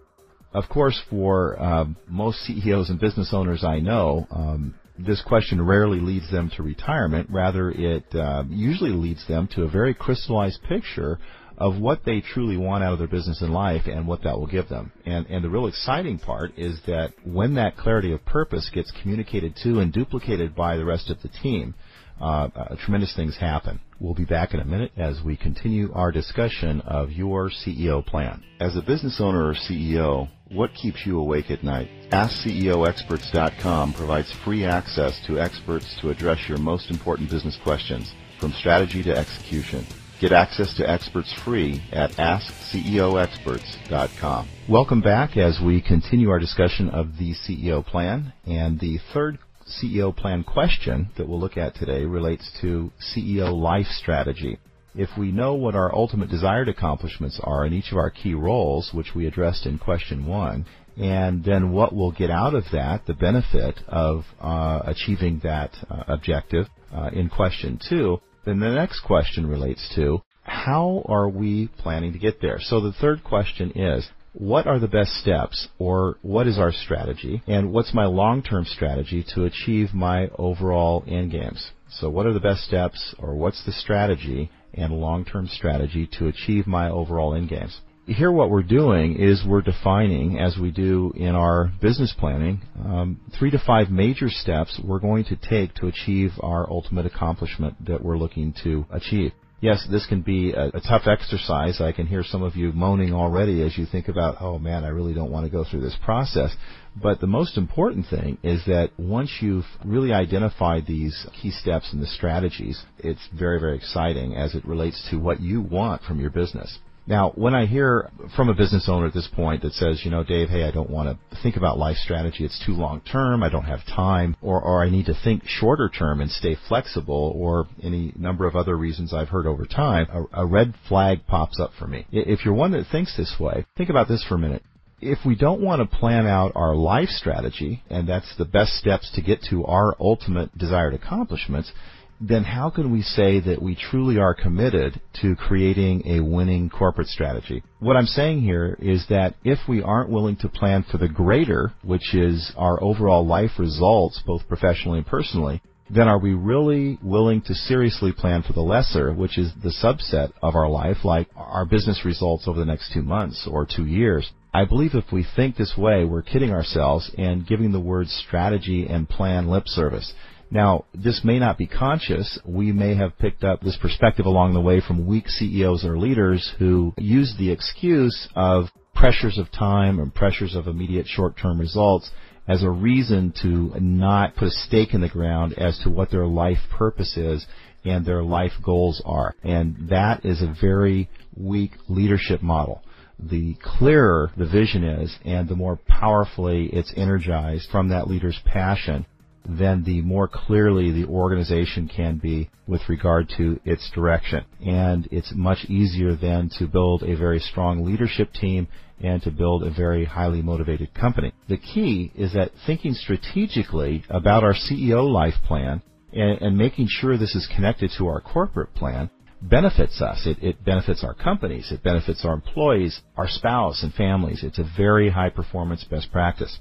Of 0.52 0.64
course, 0.68 1.00
for 1.08 1.62
um, 1.62 1.96
most 2.08 2.38
CEOs 2.40 2.90
and 2.90 2.98
business 2.98 3.30
owners 3.32 3.62
I 3.64 3.78
know, 3.78 4.26
um, 4.30 4.74
this 4.98 5.22
question 5.22 5.62
rarely 5.64 6.00
leads 6.00 6.30
them 6.30 6.50
to 6.56 6.62
retirement. 6.62 7.30
Rather, 7.30 7.70
it 7.70 8.04
uh, 8.14 8.44
usually 8.48 8.90
leads 8.90 9.26
them 9.26 9.48
to 9.54 9.62
a 9.62 9.68
very 9.68 9.94
crystallized 9.94 10.62
picture 10.64 11.18
of 11.60 11.78
what 11.78 12.04
they 12.06 12.22
truly 12.22 12.56
want 12.56 12.82
out 12.82 12.94
of 12.94 12.98
their 12.98 13.06
business 13.06 13.42
and 13.42 13.52
life 13.52 13.82
and 13.86 14.08
what 14.08 14.22
that 14.22 14.36
will 14.38 14.46
give 14.46 14.68
them. 14.68 14.90
And, 15.04 15.26
and 15.26 15.44
the 15.44 15.50
real 15.50 15.66
exciting 15.66 16.18
part 16.18 16.58
is 16.58 16.80
that 16.86 17.12
when 17.22 17.54
that 17.54 17.76
clarity 17.76 18.12
of 18.12 18.24
purpose 18.24 18.70
gets 18.72 18.90
communicated 19.02 19.54
to 19.62 19.80
and 19.80 19.92
duplicated 19.92 20.56
by 20.56 20.78
the 20.78 20.86
rest 20.86 21.10
of 21.10 21.20
the 21.20 21.28
team, 21.28 21.74
uh, 22.18 22.48
uh, 22.54 22.76
tremendous 22.84 23.14
things 23.14 23.36
happen. 23.36 23.80
We'll 23.98 24.14
be 24.14 24.24
back 24.24 24.54
in 24.54 24.60
a 24.60 24.64
minute 24.64 24.92
as 24.96 25.20
we 25.24 25.36
continue 25.36 25.92
our 25.92 26.10
discussion 26.10 26.80
of 26.82 27.12
your 27.12 27.50
CEO 27.50 28.04
plan. 28.04 28.42
As 28.58 28.76
a 28.76 28.82
business 28.82 29.20
owner 29.20 29.46
or 29.46 29.54
CEO, 29.54 30.28
what 30.50 30.74
keeps 30.74 31.04
you 31.04 31.18
awake 31.20 31.50
at 31.50 31.62
night? 31.62 31.88
AskCEOExperts.com 32.10 33.92
provides 33.94 34.34
free 34.44 34.64
access 34.64 35.20
to 35.26 35.38
experts 35.38 35.98
to 36.00 36.08
address 36.10 36.38
your 36.48 36.58
most 36.58 36.90
important 36.90 37.30
business 37.30 37.58
questions, 37.62 38.12
from 38.38 38.52
strategy 38.52 39.02
to 39.02 39.14
execution. 39.14 39.84
Get 40.20 40.32
access 40.32 40.74
to 40.76 40.88
experts 40.88 41.34
free 41.46 41.82
at 41.92 42.10
AskCEOExperts.com. 42.10 44.48
Welcome 44.68 45.00
back 45.00 45.38
as 45.38 45.58
we 45.64 45.80
continue 45.80 46.28
our 46.28 46.38
discussion 46.38 46.90
of 46.90 47.16
the 47.16 47.32
CEO 47.32 47.82
plan. 47.82 48.34
And 48.44 48.78
the 48.78 48.98
third 49.14 49.38
CEO 49.66 50.14
plan 50.14 50.44
question 50.44 51.08
that 51.16 51.26
we'll 51.26 51.40
look 51.40 51.56
at 51.56 51.74
today 51.74 52.04
relates 52.04 52.50
to 52.60 52.92
CEO 53.00 53.58
life 53.58 53.86
strategy. 53.86 54.58
If 54.94 55.08
we 55.16 55.32
know 55.32 55.54
what 55.54 55.74
our 55.74 55.90
ultimate 55.94 56.28
desired 56.28 56.68
accomplishments 56.68 57.40
are 57.42 57.64
in 57.64 57.72
each 57.72 57.90
of 57.90 57.96
our 57.96 58.10
key 58.10 58.34
roles, 58.34 58.90
which 58.92 59.14
we 59.14 59.26
addressed 59.26 59.64
in 59.64 59.78
question 59.78 60.26
one, 60.26 60.66
and 60.98 61.42
then 61.42 61.72
what 61.72 61.94
we'll 61.94 62.12
get 62.12 62.28
out 62.28 62.54
of 62.54 62.64
that, 62.72 63.06
the 63.06 63.14
benefit 63.14 63.80
of 63.88 64.26
uh, 64.38 64.80
achieving 64.84 65.40
that 65.44 65.74
uh, 65.88 66.02
objective 66.08 66.66
uh, 66.92 67.08
in 67.10 67.30
question 67.30 67.78
two, 67.88 68.20
then 68.44 68.60
the 68.60 68.70
next 68.70 69.00
question 69.00 69.46
relates 69.46 69.92
to 69.94 70.22
how 70.42 71.02
are 71.06 71.28
we 71.28 71.68
planning 71.78 72.12
to 72.12 72.18
get 72.18 72.40
there? 72.40 72.58
So 72.60 72.80
the 72.80 72.92
third 72.92 73.22
question 73.22 73.72
is, 73.74 74.08
what 74.32 74.66
are 74.66 74.78
the 74.78 74.88
best 74.88 75.12
steps 75.14 75.68
or 75.78 76.16
what 76.22 76.46
is 76.46 76.58
our 76.58 76.72
strategy 76.72 77.42
and 77.46 77.72
what's 77.72 77.92
my 77.92 78.06
long-term 78.06 78.64
strategy 78.64 79.24
to 79.34 79.44
achieve 79.44 79.92
my 79.92 80.28
overall 80.38 81.04
end 81.08 81.32
games. 81.32 81.72
So 81.90 82.08
what 82.08 82.26
are 82.26 82.32
the 82.32 82.40
best 82.40 82.62
steps 82.62 83.14
or 83.18 83.34
what's 83.34 83.64
the 83.64 83.72
strategy 83.72 84.50
and 84.74 84.92
long-term 84.92 85.48
strategy 85.48 86.08
to 86.18 86.28
achieve 86.28 86.66
my 86.66 86.88
overall 86.88 87.34
end 87.34 87.48
games? 87.48 87.80
Here 88.10 88.32
what 88.32 88.50
we're 88.50 88.64
doing 88.64 89.20
is 89.20 89.44
we're 89.46 89.62
defining, 89.62 90.36
as 90.36 90.58
we 90.60 90.72
do 90.72 91.12
in 91.14 91.36
our 91.36 91.70
business 91.80 92.12
planning, 92.18 92.60
um, 92.84 93.20
three 93.38 93.52
to 93.52 93.58
five 93.64 93.88
major 93.88 94.28
steps 94.28 94.80
we're 94.82 94.98
going 94.98 95.24
to 95.26 95.36
take 95.36 95.74
to 95.74 95.86
achieve 95.86 96.32
our 96.40 96.68
ultimate 96.68 97.06
accomplishment 97.06 97.86
that 97.86 98.02
we're 98.02 98.18
looking 98.18 98.52
to 98.64 98.84
achieve 98.90 99.30
yes, 99.60 99.86
this 99.90 100.06
can 100.06 100.22
be 100.22 100.52
a, 100.52 100.68
a, 100.68 100.80
tough 100.80 101.06
exercise. 101.06 101.80
I 101.80 101.92
can 101.92 102.06
hear 102.06 102.24
some 102.24 102.42
of 102.42 102.56
you 102.56 102.72
moaning 102.72 103.12
already 103.12 103.62
as 103.62 103.76
you 103.76 103.86
think 103.86 104.08
about, 104.08 104.36
oh 104.40 104.58
man, 104.58 104.84
I 104.84 104.88
really 104.88 105.14
don't 105.14 105.30
want 105.30 105.46
to 105.46 105.52
go 105.52 105.64
through 105.64 105.82
this 105.82 105.96
process. 106.02 106.54
But 107.00 107.20
the 107.20 107.26
most 107.26 107.56
important 107.56 108.06
thing 108.08 108.38
is 108.42 108.64
that 108.66 108.90
once 108.98 109.30
you've 109.40 109.66
really 109.84 110.12
identified 110.12 110.86
these 110.86 111.26
key 111.40 111.50
steps 111.50 111.92
and 111.92 112.02
the 112.02 112.06
strategies, 112.06 112.82
it's 112.98 113.28
very, 113.38 113.60
very 113.60 113.76
exciting 113.76 114.34
as 114.34 114.54
it 114.54 114.64
relates 114.64 115.08
to 115.10 115.18
what 115.18 115.40
you 115.40 115.60
want 115.60 116.02
from 116.02 116.20
your 116.20 116.30
business. 116.30 116.78
Now, 117.10 117.32
when 117.34 117.56
I 117.56 117.66
hear 117.66 118.08
from 118.36 118.50
a 118.50 118.54
business 118.54 118.88
owner 118.88 119.08
at 119.08 119.12
this 119.12 119.28
point 119.34 119.62
that 119.62 119.72
says, 119.72 120.02
you 120.04 120.12
know, 120.12 120.22
Dave, 120.22 120.48
hey, 120.48 120.62
I 120.62 120.70
don't 120.70 120.88
want 120.88 121.08
to 121.08 121.36
think 121.42 121.56
about 121.56 121.76
life 121.76 121.96
strategy. 121.96 122.44
It's 122.44 122.64
too 122.64 122.72
long 122.72 123.00
term. 123.00 123.42
I 123.42 123.48
don't 123.48 123.64
have 123.64 123.84
time. 123.84 124.36
Or, 124.40 124.62
or 124.62 124.84
I 124.84 124.90
need 124.90 125.06
to 125.06 125.20
think 125.24 125.42
shorter 125.44 125.88
term 125.88 126.20
and 126.20 126.30
stay 126.30 126.56
flexible 126.68 127.32
or 127.34 127.66
any 127.82 128.12
number 128.16 128.46
of 128.46 128.54
other 128.54 128.76
reasons 128.76 129.12
I've 129.12 129.28
heard 129.28 129.48
over 129.48 129.66
time, 129.66 130.06
a, 130.08 130.42
a 130.42 130.46
red 130.46 130.74
flag 130.88 131.26
pops 131.26 131.58
up 131.58 131.72
for 131.76 131.88
me. 131.88 132.06
If 132.12 132.44
you're 132.44 132.54
one 132.54 132.70
that 132.72 132.86
thinks 132.92 133.16
this 133.16 133.34
way, 133.40 133.66
think 133.76 133.90
about 133.90 134.06
this 134.06 134.24
for 134.28 134.36
a 134.36 134.38
minute 134.38 134.62
if 135.02 135.18
we 135.24 135.34
don't 135.34 135.62
want 135.62 135.80
to 135.80 135.96
plan 135.96 136.26
out 136.26 136.52
our 136.54 136.76
life 136.76 137.08
strategy, 137.08 137.82
and 137.88 138.06
that's 138.06 138.36
the 138.36 138.44
best 138.44 138.72
steps 138.74 139.10
to 139.14 139.22
get 139.22 139.40
to 139.48 139.64
our 139.64 139.96
ultimate 139.98 140.56
desired 140.58 140.92
accomplishments, 140.92 141.72
then 142.20 142.44
how 142.44 142.68
can 142.68 142.92
we 142.92 143.00
say 143.00 143.40
that 143.40 143.62
we 143.62 143.74
truly 143.74 144.18
are 144.18 144.34
committed 144.34 145.00
to 145.22 145.34
creating 145.36 146.06
a 146.06 146.20
winning 146.20 146.68
corporate 146.68 147.08
strategy? 147.08 147.62
What 147.78 147.96
I'm 147.96 148.06
saying 148.06 148.42
here 148.42 148.76
is 148.78 149.06
that 149.08 149.36
if 149.42 149.58
we 149.66 149.82
aren't 149.82 150.10
willing 150.10 150.36
to 150.36 150.48
plan 150.48 150.84
for 150.90 150.98
the 150.98 151.08
greater, 151.08 151.72
which 151.82 152.14
is 152.14 152.52
our 152.56 152.82
overall 152.82 153.26
life 153.26 153.52
results, 153.58 154.22
both 154.26 154.46
professionally 154.48 154.98
and 154.98 155.06
personally, 155.06 155.62
then 155.92 156.08
are 156.08 156.18
we 156.18 156.34
really 156.34 156.98
willing 157.02 157.40
to 157.42 157.54
seriously 157.54 158.12
plan 158.12 158.42
for 158.42 158.52
the 158.52 158.60
lesser, 158.60 159.12
which 159.12 159.38
is 159.38 159.52
the 159.62 159.74
subset 159.82 160.30
of 160.42 160.54
our 160.54 160.68
life, 160.68 160.98
like 161.04 161.28
our 161.34 161.64
business 161.64 162.04
results 162.04 162.46
over 162.46 162.60
the 162.60 162.66
next 162.66 162.92
two 162.92 163.02
months 163.02 163.48
or 163.50 163.66
two 163.66 163.86
years? 163.86 164.30
I 164.52 164.64
believe 164.64 164.94
if 164.94 165.12
we 165.12 165.24
think 165.36 165.56
this 165.56 165.74
way, 165.76 166.04
we're 166.04 166.22
kidding 166.22 166.50
ourselves 166.50 167.10
and 167.16 167.46
giving 167.46 167.72
the 167.72 167.80
words 167.80 168.12
strategy 168.26 168.86
and 168.88 169.08
plan 169.08 169.48
lip 169.48 169.64
service. 169.66 170.12
Now, 170.50 170.84
this 170.92 171.22
may 171.24 171.38
not 171.38 171.58
be 171.58 171.66
conscious. 171.66 172.38
We 172.44 172.72
may 172.72 172.94
have 172.96 173.18
picked 173.18 173.44
up 173.44 173.60
this 173.60 173.78
perspective 173.80 174.26
along 174.26 174.54
the 174.54 174.60
way 174.60 174.80
from 174.80 175.06
weak 175.06 175.28
CEOs 175.28 175.84
or 175.84 175.98
leaders 175.98 176.52
who 176.58 176.92
use 176.98 177.34
the 177.38 177.50
excuse 177.50 178.28
of 178.34 178.66
pressures 178.94 179.38
of 179.38 179.52
time 179.52 179.98
and 180.00 180.14
pressures 180.14 180.56
of 180.56 180.66
immediate 180.66 181.06
short-term 181.06 181.60
results 181.60 182.10
as 182.48 182.64
a 182.64 182.70
reason 182.70 183.32
to 183.42 183.72
not 183.78 184.34
put 184.34 184.48
a 184.48 184.50
stake 184.50 184.92
in 184.92 185.00
the 185.00 185.08
ground 185.08 185.54
as 185.56 185.78
to 185.78 185.90
what 185.90 186.10
their 186.10 186.26
life 186.26 186.58
purpose 186.70 187.16
is 187.16 187.46
and 187.84 188.04
their 188.04 188.22
life 188.22 188.52
goals 188.62 189.00
are. 189.06 189.34
And 189.44 189.88
that 189.88 190.24
is 190.24 190.42
a 190.42 190.54
very 190.60 191.08
weak 191.36 191.72
leadership 191.88 192.42
model. 192.42 192.82
The 193.18 193.54
clearer 193.62 194.32
the 194.36 194.46
vision 194.46 194.82
is 194.82 195.16
and 195.24 195.48
the 195.48 195.54
more 195.54 195.78
powerfully 195.86 196.66
it's 196.72 196.92
energized 196.96 197.70
from 197.70 197.90
that 197.90 198.08
leader's 198.08 198.40
passion, 198.44 199.06
then 199.48 199.82
the 199.84 200.02
more 200.02 200.28
clearly 200.28 200.90
the 200.92 201.06
organization 201.06 201.88
can 201.88 202.18
be 202.18 202.50
with 202.66 202.88
regard 202.88 203.28
to 203.36 203.58
its 203.64 203.90
direction. 203.94 204.44
And 204.64 205.08
it's 205.10 205.32
much 205.34 205.64
easier 205.68 206.14
then 206.14 206.50
to 206.58 206.66
build 206.66 207.02
a 207.02 207.16
very 207.16 207.40
strong 207.40 207.84
leadership 207.84 208.32
team 208.32 208.68
and 209.02 209.22
to 209.22 209.30
build 209.30 209.62
a 209.62 209.70
very 209.70 210.04
highly 210.04 210.42
motivated 210.42 210.92
company. 210.94 211.32
The 211.48 211.56
key 211.56 212.12
is 212.14 212.34
that 212.34 212.52
thinking 212.66 212.94
strategically 212.94 214.04
about 214.10 214.44
our 214.44 214.54
CEO 214.54 215.10
life 215.10 215.34
plan 215.46 215.82
and, 216.12 216.40
and 216.42 216.56
making 216.56 216.88
sure 216.88 217.16
this 217.16 217.34
is 217.34 217.48
connected 217.54 217.90
to 217.96 218.06
our 218.08 218.20
corporate 218.20 218.74
plan 218.74 219.10
benefits 219.42 220.02
us. 220.02 220.26
It, 220.26 220.42
it, 220.42 220.64
benefits 220.64 221.02
our 221.02 221.14
companies. 221.14 221.72
It 221.72 221.82
benefits 221.82 222.24
our 222.24 222.34
employees, 222.34 223.00
our 223.16 223.28
spouse, 223.28 223.82
and 223.82 223.92
families. 223.94 224.44
It's 224.44 224.58
a 224.58 224.70
very 224.76 225.08
high 225.08 225.30
performance 225.30 225.84
best 225.84 226.12
practice. 226.12 226.58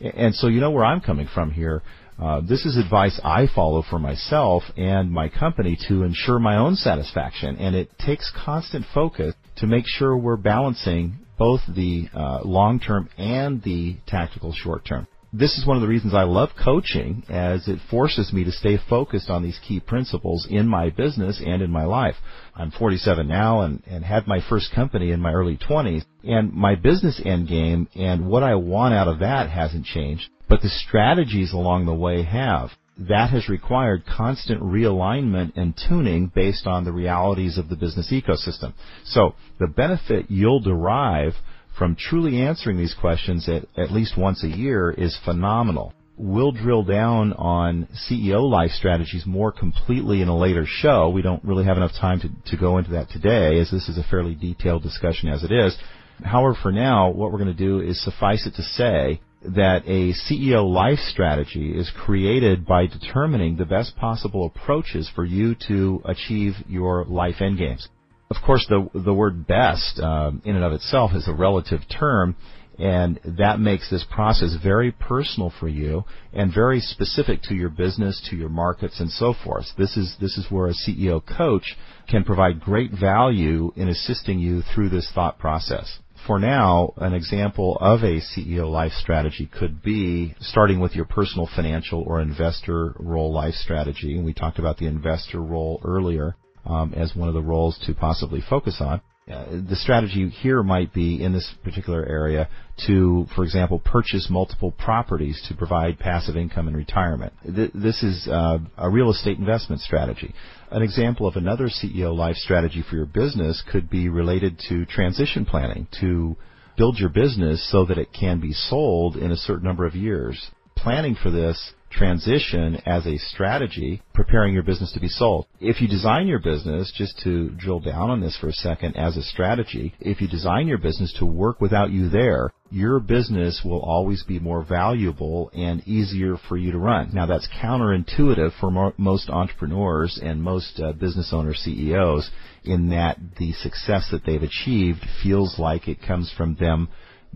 And 0.00 0.34
so 0.34 0.48
you 0.48 0.60
know 0.60 0.70
where 0.70 0.84
I'm 0.84 1.00
coming 1.00 1.28
from 1.32 1.50
here. 1.50 1.82
Uh, 2.18 2.40
this 2.40 2.64
is 2.64 2.76
advice 2.76 3.18
I 3.24 3.46
follow 3.54 3.82
for 3.82 3.98
myself 3.98 4.62
and 4.76 5.10
my 5.10 5.28
company 5.28 5.78
to 5.88 6.02
ensure 6.02 6.38
my 6.38 6.56
own 6.56 6.76
satisfaction, 6.76 7.56
and 7.56 7.74
it 7.74 7.90
takes 7.98 8.32
constant 8.44 8.86
focus 8.94 9.34
to 9.56 9.66
make 9.66 9.84
sure 9.86 10.16
we're 10.16 10.36
balancing 10.36 11.18
both 11.38 11.60
the 11.68 12.08
uh, 12.14 12.40
long 12.44 12.78
term 12.78 13.08
and 13.18 13.62
the 13.62 13.96
tactical 14.06 14.52
short 14.52 14.84
term. 14.84 15.06
This 15.34 15.56
is 15.56 15.66
one 15.66 15.78
of 15.78 15.80
the 15.80 15.88
reasons 15.88 16.12
I 16.12 16.24
love 16.24 16.50
coaching 16.62 17.24
as 17.30 17.66
it 17.66 17.78
forces 17.90 18.34
me 18.34 18.44
to 18.44 18.52
stay 18.52 18.76
focused 18.90 19.30
on 19.30 19.42
these 19.42 19.58
key 19.66 19.80
principles 19.80 20.46
in 20.50 20.68
my 20.68 20.90
business 20.90 21.42
and 21.42 21.62
in 21.62 21.70
my 21.70 21.84
life. 21.84 22.16
I'm 22.54 22.70
47 22.70 23.26
now 23.28 23.62
and, 23.62 23.82
and 23.86 24.04
had 24.04 24.26
my 24.26 24.40
first 24.46 24.74
company 24.74 25.10
in 25.10 25.20
my 25.20 25.32
early 25.32 25.56
20s 25.56 26.04
and 26.22 26.52
my 26.52 26.74
business 26.74 27.18
end 27.24 27.48
game 27.48 27.88
and 27.94 28.28
what 28.28 28.42
I 28.42 28.56
want 28.56 28.92
out 28.92 29.08
of 29.08 29.20
that 29.20 29.48
hasn't 29.48 29.86
changed 29.86 30.28
but 30.52 30.60
the 30.60 30.68
strategies 30.68 31.54
along 31.54 31.86
the 31.86 31.94
way 31.94 32.22
have. 32.24 32.68
That 32.98 33.30
has 33.30 33.48
required 33.48 34.04
constant 34.04 34.60
realignment 34.60 35.56
and 35.56 35.74
tuning 35.88 36.26
based 36.26 36.66
on 36.66 36.84
the 36.84 36.92
realities 36.92 37.56
of 37.56 37.70
the 37.70 37.74
business 37.74 38.12
ecosystem. 38.12 38.74
So 39.02 39.34
the 39.58 39.66
benefit 39.66 40.26
you'll 40.28 40.60
derive 40.60 41.32
from 41.78 41.96
truly 41.96 42.42
answering 42.42 42.76
these 42.76 42.92
questions 42.92 43.48
at, 43.48 43.64
at 43.78 43.90
least 43.90 44.18
once 44.18 44.44
a 44.44 44.48
year 44.48 44.90
is 44.90 45.18
phenomenal. 45.24 45.94
We'll 46.18 46.52
drill 46.52 46.82
down 46.82 47.32
on 47.32 47.88
CEO 48.06 48.42
life 48.46 48.72
strategies 48.72 49.24
more 49.24 49.52
completely 49.52 50.20
in 50.20 50.28
a 50.28 50.36
later 50.36 50.66
show. 50.68 51.08
We 51.08 51.22
don't 51.22 51.42
really 51.42 51.64
have 51.64 51.78
enough 51.78 51.92
time 51.98 52.20
to, 52.20 52.28
to 52.50 52.60
go 52.60 52.76
into 52.76 52.90
that 52.90 53.08
today, 53.08 53.58
as 53.58 53.70
this 53.70 53.88
is 53.88 53.96
a 53.96 54.04
fairly 54.04 54.34
detailed 54.34 54.82
discussion 54.82 55.30
as 55.30 55.44
it 55.44 55.50
is. 55.50 55.74
However, 56.22 56.54
for 56.62 56.72
now, 56.72 57.08
what 57.08 57.32
we're 57.32 57.42
going 57.42 57.56
to 57.56 57.66
do 57.66 57.80
is 57.80 58.04
suffice 58.04 58.46
it 58.46 58.54
to 58.56 58.62
say 58.62 59.22
that 59.44 59.82
a 59.86 60.12
CEO 60.12 60.68
life 60.68 60.98
strategy 60.98 61.72
is 61.76 61.90
created 62.04 62.64
by 62.64 62.86
determining 62.86 63.56
the 63.56 63.64
best 63.64 63.96
possible 63.96 64.46
approaches 64.46 65.10
for 65.14 65.24
you 65.24 65.54
to 65.68 66.00
achieve 66.04 66.54
your 66.68 67.04
life 67.04 67.36
endgames. 67.40 67.86
Of 68.30 68.36
course, 68.44 68.66
the 68.68 68.88
the 68.98 69.12
word 69.12 69.46
best 69.46 69.98
um, 70.00 70.40
in 70.44 70.56
and 70.56 70.64
of 70.64 70.72
itself 70.72 71.12
is 71.14 71.28
a 71.28 71.34
relative 71.34 71.80
term, 71.88 72.36
and 72.78 73.20
that 73.24 73.60
makes 73.60 73.90
this 73.90 74.06
process 74.10 74.56
very 74.62 74.90
personal 74.92 75.52
for 75.60 75.68
you 75.68 76.04
and 76.32 76.54
very 76.54 76.80
specific 76.80 77.42
to 77.42 77.54
your 77.54 77.68
business, 77.68 78.26
to 78.30 78.36
your 78.36 78.48
markets, 78.48 79.00
and 79.00 79.10
so 79.10 79.34
forth. 79.44 79.66
This 79.76 79.96
is 79.96 80.16
this 80.20 80.38
is 80.38 80.50
where 80.50 80.68
a 80.68 80.72
CEO 80.72 81.20
coach 81.24 81.76
can 82.08 82.24
provide 82.24 82.60
great 82.60 82.90
value 82.92 83.72
in 83.76 83.88
assisting 83.88 84.38
you 84.38 84.62
through 84.74 84.88
this 84.88 85.10
thought 85.14 85.38
process 85.38 85.98
for 86.26 86.38
now, 86.38 86.94
an 86.96 87.14
example 87.14 87.76
of 87.80 88.02
a 88.02 88.20
CEO 88.20 88.70
life 88.70 88.92
strategy 88.92 89.46
could 89.46 89.82
be 89.82 90.34
starting 90.40 90.80
with 90.80 90.94
your 90.94 91.04
personal 91.04 91.48
financial 91.54 92.02
or 92.02 92.20
investor 92.20 92.94
role 92.98 93.32
life 93.32 93.54
strategy. 93.54 94.16
And 94.16 94.24
we 94.24 94.32
talked 94.32 94.58
about 94.58 94.78
the 94.78 94.86
investor 94.86 95.40
role 95.40 95.80
earlier 95.84 96.36
um, 96.64 96.94
as 96.94 97.14
one 97.14 97.28
of 97.28 97.34
the 97.34 97.42
roles 97.42 97.78
to 97.86 97.94
possibly 97.94 98.40
focus 98.40 98.76
on. 98.80 99.00
Uh, 99.30 99.62
the 99.68 99.76
strategy 99.76 100.28
here 100.28 100.64
might 100.64 100.92
be 100.92 101.22
in 101.22 101.32
this 101.32 101.48
particular 101.62 102.04
area 102.04 102.48
to, 102.86 103.24
for 103.36 103.44
example, 103.44 103.78
purchase 103.78 104.26
multiple 104.28 104.72
properties 104.72 105.40
to 105.46 105.54
provide 105.54 105.96
passive 105.96 106.36
income 106.36 106.66
in 106.66 106.74
retirement. 106.74 107.32
Th- 107.44 107.70
this 107.72 108.02
is 108.02 108.26
uh, 108.26 108.58
a 108.76 108.90
real 108.90 109.12
estate 109.12 109.38
investment 109.38 109.80
strategy. 109.80 110.34
An 110.72 110.82
example 110.82 111.28
of 111.28 111.36
another 111.36 111.68
CEO 111.68 112.16
life 112.16 112.34
strategy 112.34 112.82
for 112.88 112.96
your 112.96 113.06
business 113.06 113.62
could 113.70 113.88
be 113.88 114.08
related 114.08 114.60
to 114.68 114.84
transition 114.86 115.44
planning 115.44 115.86
to 116.00 116.36
build 116.76 116.98
your 116.98 117.10
business 117.10 117.70
so 117.70 117.84
that 117.84 117.98
it 117.98 118.12
can 118.12 118.40
be 118.40 118.52
sold 118.52 119.16
in 119.16 119.30
a 119.30 119.36
certain 119.36 119.64
number 119.64 119.86
of 119.86 119.94
years. 119.94 120.50
Planning 120.76 121.14
for 121.22 121.30
this 121.30 121.74
transition 121.92 122.76
as 122.86 123.06
a 123.06 123.18
strategy, 123.18 124.02
preparing 124.14 124.54
your 124.54 124.62
business 124.62 124.92
to 124.92 125.00
be 125.00 125.08
sold. 125.08 125.46
If 125.60 125.80
you 125.80 125.88
design 125.88 126.26
your 126.26 126.40
business, 126.40 126.92
just 126.96 127.18
to 127.24 127.50
drill 127.50 127.80
down 127.80 128.10
on 128.10 128.20
this 128.20 128.36
for 128.40 128.48
a 128.48 128.52
second, 128.52 128.96
as 128.96 129.16
a 129.16 129.22
strategy, 129.22 129.94
if 130.00 130.20
you 130.20 130.28
design 130.28 130.66
your 130.66 130.78
business 130.78 131.14
to 131.18 131.26
work 131.26 131.60
without 131.60 131.90
you 131.90 132.08
there, 132.08 132.50
your 132.70 133.00
business 133.00 133.60
will 133.64 133.80
always 133.80 134.24
be 134.24 134.38
more 134.38 134.64
valuable 134.64 135.50
and 135.54 135.86
easier 135.86 136.36
for 136.48 136.56
you 136.56 136.72
to 136.72 136.78
run. 136.78 137.10
Now 137.12 137.26
that's 137.26 137.48
counterintuitive 137.62 138.58
for 138.58 138.70
mo- 138.70 138.94
most 138.96 139.28
entrepreneurs 139.28 140.18
and 140.22 140.42
most 140.42 140.80
uh, 140.80 140.92
business 140.92 141.30
owner 141.32 141.52
CEOs 141.54 142.30
in 142.64 142.88
that 142.90 143.18
the 143.38 143.52
success 143.52 144.08
that 144.10 144.24
they've 144.24 144.42
achieved 144.42 145.04
feels 145.22 145.58
like 145.58 145.86
it 145.86 146.00
comes 146.00 146.32
from 146.36 146.54
them 146.54 146.88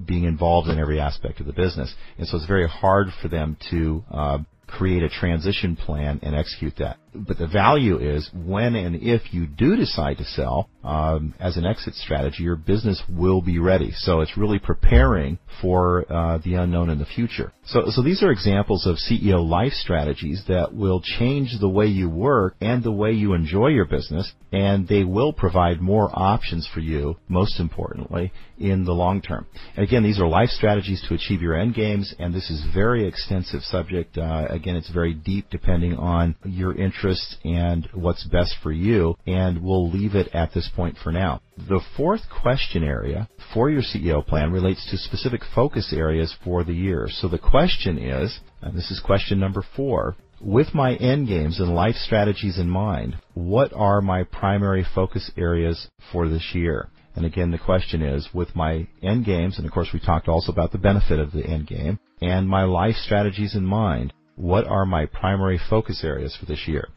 being 0.05 0.25
involved 0.25 0.69
in 0.69 0.79
every 0.79 1.01
aspect 1.01 1.41
of 1.41 1.47
the 1.47 1.53
business. 1.53 1.95
And 2.19 2.27
so 2.27 2.37
it's 2.37 2.47
very 2.47 2.69
hard 2.69 3.09
for 3.23 3.29
them 3.29 3.57
to 3.71 4.05
uh, 4.11 4.39
create 4.67 5.03
a 5.03 5.09
transition 5.09 5.77
plan 5.77 6.21
and 6.23 6.35
execute 6.35 6.75
that. 6.79 6.99
But 7.17 7.39
the 7.39 7.47
value 7.47 7.99
is 7.99 8.31
when 8.35 8.75
and 8.75 8.97
if 8.97 9.33
you 9.33 9.47
do 9.47 9.77
decide 9.77 10.19
to 10.19 10.25
sell 10.25 10.69
um, 10.85 11.35
as 11.41 11.57
an 11.57 11.67
exit 11.67 11.95
strategy, 11.95 12.43
your 12.43 12.57
business 12.57 13.03
will 13.09 13.43
be 13.43 13.59
ready. 13.59 13.93
So 13.93 14.21
it's 14.21 14.37
really 14.37 14.59
preparing 14.59 15.39
for 15.61 16.11
uh, 16.13 16.39
the 16.45 16.55
unknown 16.55 16.91
in 16.91 16.99
the 16.99 17.07
future. 17.07 17.53
So, 17.67 17.85
so 17.89 18.03
these 18.03 18.23
are 18.23 18.31
examples 18.31 18.87
of 18.87 18.97
CEO 18.97 19.45
life 19.47 19.73
strategies 19.73 20.45
that 20.49 20.75
will 20.75 21.01
change 21.01 21.57
the 21.59 21.69
way 21.69 21.87
you 21.87 22.09
work 22.09 22.55
and 22.61 22.83
the 22.83 22.93
way 22.93 23.13
you 23.13 23.33
enjoy 23.35 23.69
your 23.69 23.87
business, 23.87 24.33
and 24.53 24.87
they 24.87 25.03
will 25.03 25.33
provide 25.33 25.81
more 25.81 26.11
options 26.13 26.69
for 26.73 26.81
you, 26.81 27.17
most 27.29 27.59
importantly, 27.59 28.33
in 28.59 28.85
the 28.85 28.93
long 28.93 29.21
term. 29.21 29.47
And 29.77 29.85
again, 29.85 30.03
these 30.03 30.21
are 30.21 30.29
life 30.29 30.51
strategies 30.51 31.05
to 31.09 31.15
achieve 31.15 31.43
your 31.43 31.59
end 31.59 31.75
games, 31.75 32.15
and 32.19 32.33
this 32.33 32.51
is 32.51 32.63
very 32.73 33.07
extensive 33.09 33.63
subject. 33.63 34.17
Uh, 34.17 34.47
again, 34.49 34.77
it's 34.77 34.91
very 34.91 35.15
deep 35.15 35.47
depending 35.51 35.95
on 35.97 36.37
your 36.45 36.75
interest 36.77 37.06
and 37.45 37.89
what's 37.93 38.25
best 38.25 38.57
for 38.63 38.73
you, 38.73 39.17
and 39.27 39.63
we'll 39.63 39.91
leave 39.91 40.15
it 40.15 40.29
at 40.35 40.53
this 40.53 40.69
point 40.75 40.97
for 41.03 41.13
now. 41.13 41.41
The 41.57 41.81
fourth 41.97 42.23
question 42.43 42.83
area 42.83 43.29
for 43.55 43.71
your 43.71 43.83
CEO 43.83 44.27
plan 44.27 44.53
relates 44.53 44.89
to 44.91 44.97
specific 44.97 45.43
focus 45.55 45.93
areas 45.93 46.35
for 46.45 46.65
the 46.65 46.75
year. 46.75 47.09
So 47.11 47.29
the 47.29 47.39
question 47.39 47.99
is, 47.99 48.41
and 48.63 48.77
this 48.77 48.91
is 48.91 49.01
question 49.01 49.39
number 49.39 49.65
four, 49.77 50.17
with 50.41 50.75
my 50.75 50.95
end 50.97 51.29
games 51.29 51.61
and 51.61 51.75
life 51.75 51.95
strategies 51.95 52.59
in 52.59 52.69
mind, 52.69 53.17
what 53.35 53.73
are 53.73 54.01
my 54.01 54.25
primary 54.25 54.85
focus 54.95 55.31
areas 55.37 55.89
for 56.13 56.29
this 56.29 56.55
year? 56.55 56.89
And 57.15 57.25
again, 57.25 57.51
the 57.51 57.59
question 57.59 58.03
is, 58.03 58.29
with 58.35 58.55
my 58.55 58.87
end 59.03 59.25
games, 59.25 59.57
and 59.57 59.67
of 59.67 59.73
course 59.73 59.89
we 59.95 60.01
talked 60.01 60.29
also 60.29 60.53
about 60.53 60.73
the 60.73 60.79
benefit 60.79 61.19
of 61.19 61.33
the 61.33 61.45
end 61.47 61.67
game, 61.67 61.99
and 62.21 62.47
my 62.47 62.65
life 62.65 62.97
strategies 62.97 63.55
in 63.55 63.65
mind, 63.65 64.13
what 64.37 64.67
are 64.67 64.85
my 64.85 65.07
primary 65.07 65.59
focus 65.71 66.05
areas 66.05 66.37
for 66.39 66.45
this 66.45 66.69
year? 66.69 66.89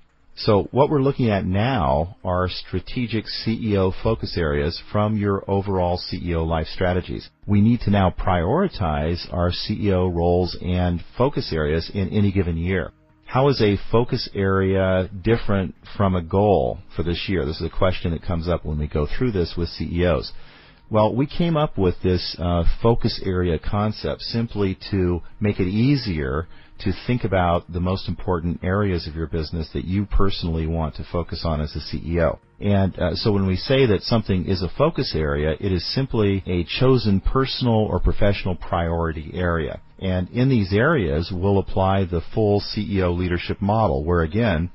So 0.44 0.70
what 0.72 0.90
we're 0.90 1.02
looking 1.02 1.30
at 1.30 1.46
now 1.46 2.16
are 2.24 2.48
strategic 2.48 3.26
CEO 3.26 3.92
focus 4.02 4.38
areas 4.38 4.82
from 4.90 5.18
your 5.18 5.44
overall 5.52 5.98
CEO 6.00 6.48
life 6.48 6.68
strategies. 6.68 7.30
We 7.46 7.60
need 7.60 7.82
to 7.82 7.90
now 7.90 8.10
prioritize 8.18 9.28
our 9.34 9.52
CEO 9.52 10.10
roles 10.16 10.56
and 10.62 11.04
focus 11.18 11.52
areas 11.52 11.92
in 11.94 12.08
any 12.10 12.32
given 12.32 12.56
year. 12.56 12.94
How 13.26 13.50
is 13.50 13.62
a 13.62 13.76
focus 13.92 14.30
area 14.34 15.10
different 15.24 15.76
from 15.98 16.16
a 16.16 16.22
goal 16.22 16.80
for 16.96 17.04
this 17.04 17.26
year? 17.28 17.44
This 17.46 17.60
is 17.60 17.68
a 17.68 17.78
question 17.78 18.12
that 18.12 18.24
comes 18.24 18.48
up 18.48 18.64
when 18.64 18.80
we 18.80 18.88
go 18.88 19.06
through 19.06 19.34
this 19.34 19.56
with 19.58 19.68
CEOs. 19.68 20.32
Well, 20.92 21.14
we 21.14 21.28
came 21.28 21.56
up 21.56 21.78
with 21.78 22.02
this 22.02 22.36
uh, 22.40 22.64
focus 22.82 23.22
area 23.24 23.60
concept 23.60 24.22
simply 24.22 24.76
to 24.90 25.22
make 25.40 25.60
it 25.60 25.68
easier 25.68 26.48
to 26.80 26.92
think 27.06 27.24
about 27.24 27.72
the 27.72 27.80
most 27.80 28.08
important 28.08 28.62
areas 28.64 29.06
of 29.06 29.14
your 29.14 29.28
business 29.28 29.70
that 29.74 29.86
you 29.86 30.08
personally 30.08 30.66
want 30.66 30.96
to 30.96 31.06
focus 31.12 31.44
on 31.46 31.62
as 31.62 31.76
a 31.76 31.96
CEO. 31.96 32.40
And 32.60 32.98
uh, 32.98 33.14
so 33.14 33.32
when 33.32 33.46
we 33.46 33.56
say 33.56 33.86
that 33.86 34.02
something 34.02 34.48
is 34.48 34.64
a 34.64 34.72
focus 34.78 35.14
area, 35.16 35.56
it 35.60 35.72
is 35.72 35.94
simply 35.94 36.44
a 36.48 36.64
chosen 36.80 37.20
personal 37.20 37.76
or 37.76 38.00
professional 38.00 38.56
priority 38.56 39.30
area. 39.36 39.82
And 40.00 40.28
in 40.30 40.50
these 40.50 40.74
areas, 40.74 41.32
we'll 41.32 41.60
apply 41.60 42.06
the 42.06 42.22
full 42.34 42.62
CEO 42.62 43.16
leadership 43.16 43.62
model, 43.62 44.04
where 44.04 44.22
again, 44.22 44.72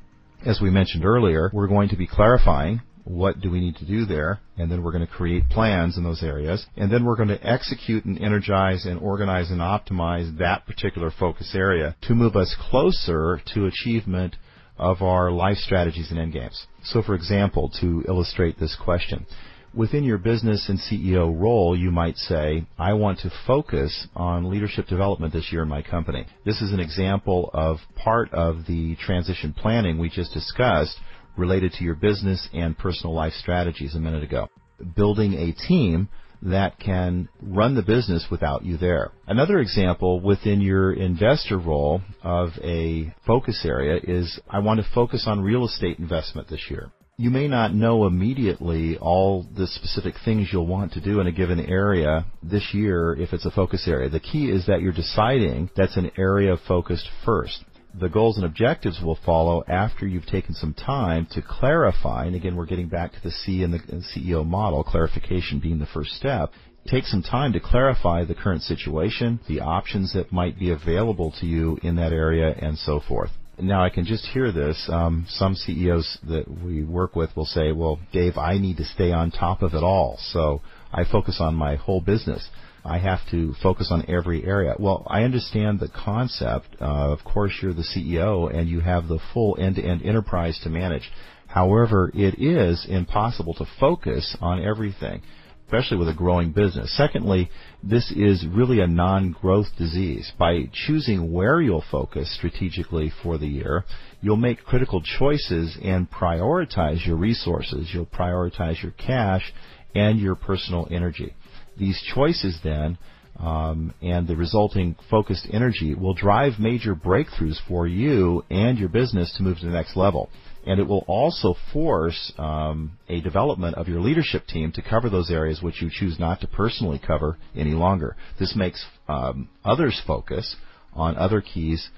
as 0.47 0.61
we 0.61 0.71
mentioned 0.71 1.05
earlier, 1.05 1.51
we're 1.53 1.67
going 1.67 1.89
to 1.89 1.97
be 1.97 2.07
clarifying 2.07 2.83
what 3.05 3.41
do 3.41 3.51
we 3.51 3.61
need 3.61 3.77
to 3.77 3.87
do 3.87 4.07
there, 4.07 4.41
and 4.57 4.71
then 4.71 4.83
we're 4.83 4.93
going 4.93 5.07
to 5.07 5.13
create 5.13 5.49
plans 5.51 5.97
in 5.97 6.05
those 6.05 6.23
areas, 6.23 6.67
and 6.77 6.91
then 6.91 7.05
we're 7.05 7.17
going 7.17 7.29
to 7.29 7.47
execute 7.47 8.05
and 8.05 8.21
energize 8.21 8.87
and 8.87 8.99
organize 9.01 9.51
and 9.51 9.61
optimize 9.61 10.39
that 10.39 10.67
particular 10.67 11.11
focus 11.11 11.55
area 11.55 11.95
to 12.03 12.15
move 12.15 12.35
us 12.35 12.57
closer 12.71 13.41
to 13.53 13.67
achievement 13.67 14.37
of 14.79 15.03
our 15.03 15.31
life 15.31 15.59
strategies 15.59 16.11
and 16.11 16.19
end 16.19 16.33
games. 16.33 16.67
So 16.83 17.03
for 17.03 17.15
example, 17.15 17.71
to 17.81 18.05
illustrate 18.09 18.59
this 18.59 18.77
question, 18.83 19.27
within 19.75 20.05
your 20.05 20.19
business 20.19 20.69
and 20.69 20.79
CEO 20.79 21.39
role, 21.39 21.77
you 21.77 21.91
might 21.91 22.17
say, 22.17 22.67
I 22.79 22.95
want 22.95 23.21
to 23.21 23.31
focus 23.47 24.07
on 24.15 24.51
leadership 24.51 24.87
development 24.87 25.33
this 25.33 25.53
year 25.53 25.63
in 25.63 25.69
my 25.69 25.83
company. 25.83 26.27
This 26.45 26.61
is 26.61 26.73
an 26.73 26.81
example 26.81 27.51
of 27.53 27.79
part 27.97 28.33
of 28.33 28.67
the 28.67 28.97
transition 28.97 29.53
planning 29.53 29.99
we 29.99 30.09
just 30.09 30.33
discussed 30.33 30.99
related 31.37 31.73
to 31.73 31.85
your 31.85 31.95
business 31.95 32.49
and 32.53 32.77
personal 32.77 33.15
life 33.15 33.33
strategies 33.35 33.95
a 33.95 34.01
minute 34.01 34.23
ago. 34.23 34.49
Building 34.97 35.35
a 35.35 35.53
team 35.69 36.09
that 36.43 36.79
can 36.79 37.29
run 37.41 37.75
the 37.75 37.83
business 37.83 38.27
without 38.31 38.65
you 38.65 38.77
there. 38.77 39.13
Another 39.27 39.59
example 39.59 40.21
within 40.21 40.61
your 40.61 40.93
investor 40.93 41.59
role 41.59 42.03
of 42.23 42.51
a 42.63 43.15
focus 43.27 43.65
area 43.65 43.99
is 44.03 44.39
I 44.49 44.59
want 44.59 44.81
to 44.81 44.87
focus 44.95 45.25
on 45.27 45.41
real 45.41 45.65
estate 45.65 45.99
investment 45.99 46.49
this 46.49 46.67
year. 46.71 46.91
You 47.17 47.31
may 47.31 47.47
not 47.47 47.73
know 47.73 48.07
immediately 48.07 48.99
all 48.99 49.47
the 49.57 49.69
specific 49.69 50.15
things 50.25 50.49
you'll 50.53 50.67
want 50.67 50.93
to 50.95 51.01
do 51.01 51.21
in 51.21 51.29
a 51.29 51.33
given 51.33 51.61
area 51.61 52.27
this 52.43 52.75
year 52.75 53.15
if 53.15 53.33
it's 53.33 53.47
a 53.47 53.53
focus 53.53 53.87
area. 53.87 54.11
The 54.11 54.19
key 54.19 54.51
is 54.51 54.67
that 54.67 54.81
you're 54.83 54.93
deciding 54.93 55.71
that's 55.77 55.97
an 55.97 56.11
area 56.19 56.53
of 56.53 56.61
focus 56.67 57.09
first 57.25 57.65
the 57.99 58.09
goals 58.09 58.37
and 58.37 58.45
objectives 58.45 59.01
will 59.03 59.19
follow 59.25 59.65
after 59.69 60.07
you've 60.07 60.27
taken 60.27 60.55
some 60.55 60.75
time 60.75 61.27
to 61.33 61.43
clarify. 61.43 62.27
And 62.27 62.35
again, 62.35 62.57
we're 62.57 62.67
getting 62.67 62.89
back 62.89 63.13
to 63.13 63.23
the 63.23 63.31
C 63.31 63.63
in 63.63 63.71
the 63.71 63.79
CEO 63.79 64.45
model, 64.45 64.83
clarification 64.83 65.61
being 65.61 65.79
the 65.79 65.87
first 65.87 66.11
step. 66.13 66.53
Take 66.87 67.05
some 67.05 67.23
time 67.23 67.53
to 67.55 67.61
clarify 67.61 68.25
the 68.25 68.35
current 68.35 68.63
situation, 68.63 69.41
the 69.49 69.61
options 69.61 70.13
that 70.13 70.33
might 70.33 70.59
be 70.59 70.71
available 70.71 71.33
to 71.41 71.47
you 71.47 71.79
in 71.83 71.97
that 71.97 72.13
area, 72.13 72.55
and 72.59 72.77
so 72.77 73.01
forth. 73.01 73.31
Now 73.59 73.85
I 73.85 73.89
can 73.89 74.05
just 74.05 74.27
hear 74.27 74.51
this. 74.51 74.89
Um, 74.93 75.27
some 75.29 75.55
CEOs 75.55 76.19
that 76.29 76.45
we 76.63 76.83
work 76.83 77.15
with 77.15 77.35
will 77.37 77.47
say, 77.47 77.73
"Well, 77.73 78.01
Dave, 78.13 78.37
I 78.37 78.59
need 78.59 78.79
to 78.79 78.85
stay 78.85 79.13
on 79.13 79.31
top 79.31 79.63
of 79.63 79.75
it 79.75 79.83
all, 79.83 80.19
so 80.19 80.61
I 80.93 81.05
focus 81.05 81.41
on 81.41 81.55
my 81.55 81.77
whole 81.77 82.01
business." 82.01 82.51
I 82.85 82.99
have 82.99 83.21
to 83.31 83.55
focus 83.63 83.89
on 83.91 84.05
every 84.09 84.45
area. 84.45 84.75
Well, 84.79 85.07
I 85.09 85.23
understand 85.23 85.81
the 85.81 85.89
concept. 85.89 86.67
Uh, 86.81 87.13
of 87.13 87.25
course, 87.25 87.53
you're 87.63 87.73
the 87.73 87.83
CEO 87.83 88.55
and 88.55 88.69
you 88.69 88.81
have 88.81 89.09
the 89.09 89.21
full 89.33 89.57
end-to-end 89.59 90.03
enterprise 90.03 90.61
to 90.65 90.69
manage. 90.69 91.11
However, 91.47 92.11
it 92.15 92.35
is 92.39 92.85
impossible 92.89 93.55
to 93.55 93.67
focus 93.81 94.37
on 94.41 94.63
everything, 94.63 95.23
especially 95.67 95.97
with 95.97 96.09
a 96.09 96.15
growing 96.15 96.53
business. 96.53 96.95
Secondly, 96.95 97.49
this 97.83 98.11
is 98.11 98.47
really 98.47 98.81
a 98.81 98.87
non-growth 98.87 99.69
disease. 99.79 100.31
By 100.39 100.69
choosing 100.73 101.33
where 101.33 101.63
you'll 101.63 101.85
focus 101.91 102.35
strategically 102.37 103.13
for 103.23 103.39
the 103.39 103.47
year, 103.47 103.85
you'll 104.21 104.37
make 104.37 104.65
critical 104.65 105.01
choices 105.01 105.79
and 105.83 106.11
prioritize 106.11 107.07
your 107.07 107.17
resources. 107.17 107.91
You'll 107.95 108.07
prioritize 108.07 108.83
your 108.83 108.93
cash 108.93 109.55
and 109.95 110.19
your 110.19 110.35
personal 110.35 110.87
energy. 110.91 111.35
These 111.77 112.01
choices 112.15 112.59
then 112.63 112.99
um, 113.39 113.93
and 114.01 114.29
the 114.29 114.37
resulting 114.37 114.97
focused 115.11 115.49
energy 115.53 115.95
will 115.95 116.15
drive 116.15 116.55
major 116.59 116.95
breakthroughs 116.95 117.59
for 117.67 117.87
you 117.87 118.45
and 118.49 118.79
your 118.79 118.89
business 118.89 119.35
to 119.37 119.43
move 119.43 119.59
to 119.59 119.67
the 119.67 119.73
next 119.73 119.97
level. 119.97 120.31
And 120.67 120.81
it 120.81 120.85
will 120.85 121.05
also 121.09 121.57
force 121.73 122.33
um, 122.39 122.93
a 123.09 123.21
development 123.21 123.77
of 123.77 123.89
your 123.89 124.01
leadership 124.01 124.47
team 124.47 124.73
to 124.73 124.83
cover 124.83 125.11
those 125.11 125.31
areas 125.31 125.61
which 125.61 125.83
you 125.83 125.91
choose 125.93 126.19
not 126.19 126.41
to 126.41 126.47
personally 126.47 127.01
cover 127.05 127.37
any 127.55 127.73
longer. 127.73 128.17
This 128.39 128.55
makes 128.57 128.85
um, 129.09 129.49
others 129.65 130.01
focus 130.07 130.57
on 130.95 131.17
other 131.17 131.41
keys 131.41 131.91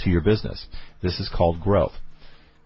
to 0.00 0.10
your 0.10 0.20
business. 0.20 0.66
This 1.02 1.18
is 1.20 1.30
called 1.34 1.60
growth. 1.60 1.92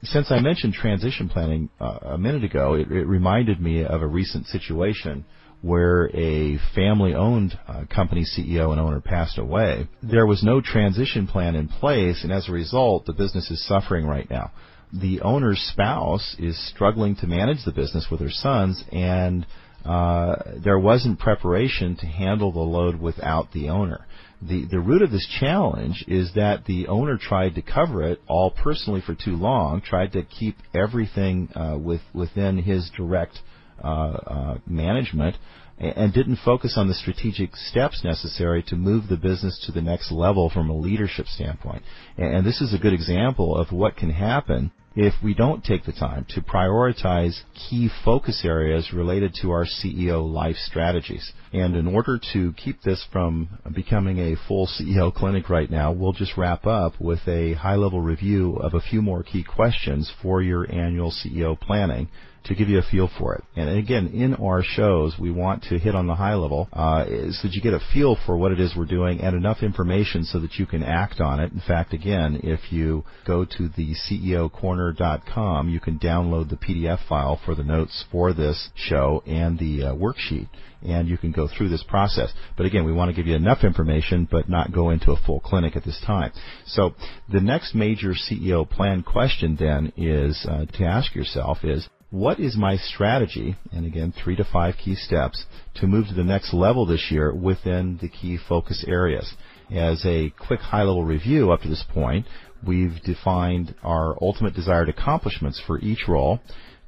Since 0.03 0.31
I 0.31 0.41
mentioned 0.41 0.75
transition 0.75 1.29
planning 1.29 1.71
uh, 1.81 1.99
a 2.03 2.19
minute 2.19 2.45
ago, 2.45 2.75
it, 2.75 2.91
it 2.91 3.07
reminded 3.07 3.61
me 3.61 3.85
of 3.85 4.03
a 4.03 4.07
recent 4.07 4.47
situation 4.47 5.25
where 5.65 6.11
a 6.15 6.59
family 6.75 7.15
owned 7.15 7.59
uh, 7.67 7.85
company 7.89 8.23
CEO 8.23 8.71
and 8.71 8.79
owner 8.79 9.01
passed 9.01 9.39
away, 9.39 9.89
there 10.03 10.27
was 10.27 10.43
no 10.43 10.61
transition 10.61 11.27
plan 11.27 11.55
in 11.55 11.67
place, 11.69 12.23
and 12.23 12.31
as 12.31 12.47
a 12.51 12.53
result, 12.53 13.07
the 13.07 13.15
business 13.15 13.51
is 13.51 13.67
suffering 13.67 14.05
right 14.05 14.29
now. 14.29 14.53
The 14.93 15.23
owner's 15.23 15.59
spouse 15.73 16.37
is 16.39 16.69
struggling 16.69 17.17
to 17.17 17.27
manage 17.27 17.65
the 17.65 17.73
business 17.73 18.09
with 18.11 18.21
her 18.21 18.31
sons, 18.31 18.85
and 18.93 19.47
uh, 19.87 20.37
there 20.63 20.79
wasn't 20.79 21.19
preparation 21.19 21.97
to 21.97 22.07
handle 22.07 22.53
the 22.53 22.59
load 22.59 23.01
without 23.01 23.51
the 23.53 23.71
owner. 23.71 24.07
The, 24.43 24.67
the 24.67 24.81
root 24.81 25.01
of 25.01 25.11
this 25.11 25.27
challenge 25.41 26.05
is 26.07 26.33
that 26.35 26.67
the 26.67 26.89
owner 26.89 27.17
tried 27.17 27.55
to 27.55 27.63
cover 27.63 28.03
it 28.03 28.21
all 28.29 28.51
personally 28.51 29.01
for 29.01 29.15
too 29.15 29.37
long, 29.37 29.81
tried 29.81 30.13
to 30.13 30.25
keep 30.25 30.57
everything 30.75 31.49
uh, 31.55 31.79
with, 31.79 32.03
within 32.13 32.59
his 32.59 32.91
direct 32.95 33.39
Uh, 33.83 33.87
uh, 33.87 34.59
management 34.67 35.37
and 35.79 36.13
didn't 36.13 36.39
focus 36.45 36.75
on 36.77 36.87
the 36.87 36.95
strategic 36.95 37.57
steps 37.57 38.05
necessary 38.05 38.63
to 38.63 38.77
move 38.77 39.09
the 39.09 39.17
business 39.17 39.61
to 39.67 39.73
the 39.73 39.83
next 39.83 40.13
level 40.13 40.49
from 40.49 40.71
a 40.71 40.77
leadership 40.77 41.27
standpoint. 41.27 41.83
And 42.17 42.47
this 42.47 42.61
is 42.61 42.73
a 42.73 42.79
good 42.79 42.93
example 42.93 43.57
of 43.57 43.73
what 43.73 43.97
can 43.97 44.11
happen 44.11 44.71
if 44.97 45.15
we 45.23 45.35
don't 45.35 45.65
take 45.65 45.85
the 45.85 45.93
time 45.93 46.25
to 46.29 46.41
prioritize 46.41 47.41
key 47.69 47.91
focus 48.05 48.43
areas 48.45 48.93
related 48.93 49.35
to 49.43 49.51
our 49.51 49.65
CEO 49.65 50.25
life 50.25 50.57
strategies. 50.57 51.33
And 51.53 51.75
in 51.75 51.89
order 51.89 52.21
to 52.33 52.53
keep 52.53 52.81
this 52.83 53.05
from 53.13 53.49
becoming 53.75 54.19
a 54.21 54.37
full 54.47 54.69
CEO 54.69 55.13
clinic 55.13 55.51
right 55.51 55.69
now, 55.69 55.91
we'll 55.91 56.13
just 56.13 56.37
wrap 56.37 56.67
up 56.67 57.01
with 57.01 57.27
a 57.27 57.55
high 57.55 57.75
level 57.75 58.01
review 58.01 58.55
of 58.57 58.75
a 58.75 58.81
few 58.81 59.03
more 59.03 59.25
key 59.25 59.43
questions 59.43 60.13
for 60.23 60.41
your 60.41 60.71
annual 60.73 61.11
CEO 61.11 61.59
planning 61.59 62.09
to 62.45 62.55
give 62.55 62.69
you 62.69 62.79
a 62.79 62.83
feel 62.83 63.11
for 63.19 63.35
it. 63.35 63.45
And 63.57 63.79
again, 63.79 64.09
in 64.09 64.35
our 64.35 64.63
shows, 64.63 65.17
we 65.19 65.31
want 65.31 65.65
to 65.65 65.79
hit 65.79 65.95
on 65.95 66.07
the 66.07 66.15
high 66.15 66.35
level 66.35 66.69
uh, 66.73 67.05
so 67.07 67.49
that 67.49 67.53
you 67.53 67.63
get 67.63 67.75
a 67.75 67.81
feel 67.93 68.17
for 68.27 68.37
what 68.37 68.53
it 68.53 68.61
is 68.61 68.75
we're 68.77 68.85
doing 68.85 69.21
and 69.21 69.35
enough 69.35 69.63
information 69.63 70.25
so 70.25 70.41
that 70.41 70.55
you 70.55 70.67
can 70.67 70.83
act 70.83 71.21
on 71.21 71.41
it. 71.41 71.53
In 71.53 71.61
fact, 71.61 71.93
again, 71.93 72.41
if 72.43 72.73
you 72.73 73.05
go 73.27 73.45
to 73.45 73.69
the 73.77 73.95
CEOcorner.com, 74.11 75.69
you 75.69 75.81
can 75.81 75.99
download 75.99 76.51
the 76.51 76.57
PDF 76.57 77.07
file 77.09 77.41
for 77.45 77.55
the 77.55 77.65
notes 77.65 78.05
for 78.13 78.33
this 78.33 78.71
show 78.75 79.23
and 79.27 79.59
the 79.59 79.85
uh, 79.85 79.95
worksheet 79.95 80.49
and 80.85 81.09
you 81.09 81.17
can 81.17 81.33
go 81.33 81.49
through 81.49 81.71
this 81.71 81.83
process. 81.83 82.33
But 82.57 82.67
again, 82.67 82.85
we 82.85 82.93
want 82.93 83.09
to 83.09 83.17
give 83.17 83.27
you 83.27 83.35
enough 83.35 83.65
information, 83.65 84.29
but 84.31 84.49
not 84.49 84.73
go 84.73 84.91
into 84.91 85.13
a 85.13 85.21
full 85.25 85.41
clinic 85.41 85.77
at 85.77 85.85
this 85.85 86.01
time. 86.07 86.31
So 86.67 86.95
the 87.33 87.41
next 87.41 87.75
major 87.75 88.13
CEO 88.13 88.69
plan 88.69 89.03
question 89.03 89.57
then 89.59 89.93
is 89.97 90.47
uh, 90.49 90.67
to 90.67 90.85
ask 90.85 91.15
yourself 91.15 91.59
is, 91.65 91.89
what 92.15 92.39
is 92.39 92.57
my 92.57 92.77
strategy, 92.77 93.57
and 93.73 93.85
again, 93.85 94.15
three 94.23 94.37
to 94.37 94.45
five 94.45 94.77
key 94.77 94.95
steps, 94.95 95.45
to 95.75 95.89
move 95.89 96.07
to 96.07 96.15
the 96.15 96.23
next 96.23 96.55
level 96.55 96.87
this 96.87 97.09
year 97.11 97.35
within 97.35 97.99
the 98.01 98.09
key 98.09 98.39
focus 98.49 98.85
areas? 98.87 99.35
As 99.75 100.07
a 100.07 100.31
quick 100.31 100.61
high-level 100.61 101.03
review 101.03 101.51
up 101.51 101.63
to 101.63 101.69
this 101.69 101.85
point, 101.93 102.27
we've 102.65 103.03
defined 103.03 103.75
our 103.83 104.17
ultimate 104.23 104.55
desired 104.55 104.89
accomplishments 104.89 105.61
for 105.67 105.81
each 105.81 106.07
role. 106.07 106.39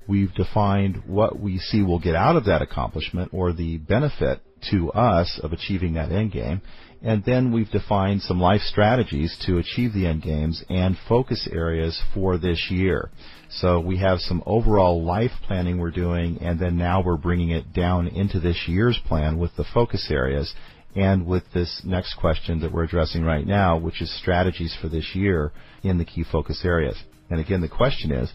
We've 0.07 0.33
defined 0.33 1.03
what 1.07 1.41
we 1.41 1.59
see 1.59 1.83
will 1.83 1.99
get 1.99 2.15
out 2.15 2.37
of 2.37 2.45
that 2.45 2.63
accomplishment 2.63 3.31
or 3.33 3.53
the 3.53 3.79
benefit 3.79 4.43
to 4.71 4.93
us 4.93 5.41
of 5.43 5.53
achieving 5.53 5.95
that 5.95 6.13
end 6.13 6.31
game. 6.31 6.63
And 7.03 7.25
then 7.25 7.53
we've 7.53 7.71
defined 7.71 8.23
some 8.23 8.41
life 8.41 8.63
strategies 8.63 9.37
to 9.47 9.59
achieve 9.59 9.93
the 9.93 10.07
end 10.07 10.23
games 10.23 10.65
and 10.69 10.97
focus 11.09 11.49
areas 11.51 12.03
for 12.15 12.39
this 12.39 12.71
year. 12.71 13.11
So 13.49 13.81
we 13.81 13.99
have 13.99 14.19
some 14.21 14.43
overall 14.47 15.05
life 15.05 15.33
planning 15.47 15.79
we're 15.79 15.91
doing, 15.91 16.39
and 16.41 16.59
then 16.59 16.79
now 16.79 17.03
we're 17.03 17.17
bringing 17.17 17.51
it 17.51 17.73
down 17.73 18.09
into 18.09 18.41
this 18.41 18.65
year's 18.67 18.99
plan 19.07 19.39
with 19.39 19.55
the 19.57 19.65
focus 19.65 20.09
areas 20.11 20.55
and 20.97 21.27
with 21.27 21.45
this 21.53 21.83
next 21.85 22.15
question 22.15 22.61
that 22.61 22.73
we're 22.73 22.85
addressing 22.85 23.23
right 23.23 23.47
now, 23.47 23.77
which 23.79 24.01
is 24.01 24.19
strategies 24.19 24.75
for 24.81 24.89
this 24.89 25.15
year 25.15 25.53
in 25.83 25.99
the 25.99 26.05
key 26.05 26.25
focus 26.25 26.63
areas. 26.65 26.97
And 27.31 27.39
again, 27.39 27.61
the 27.61 27.69
question 27.69 28.11
is, 28.11 28.33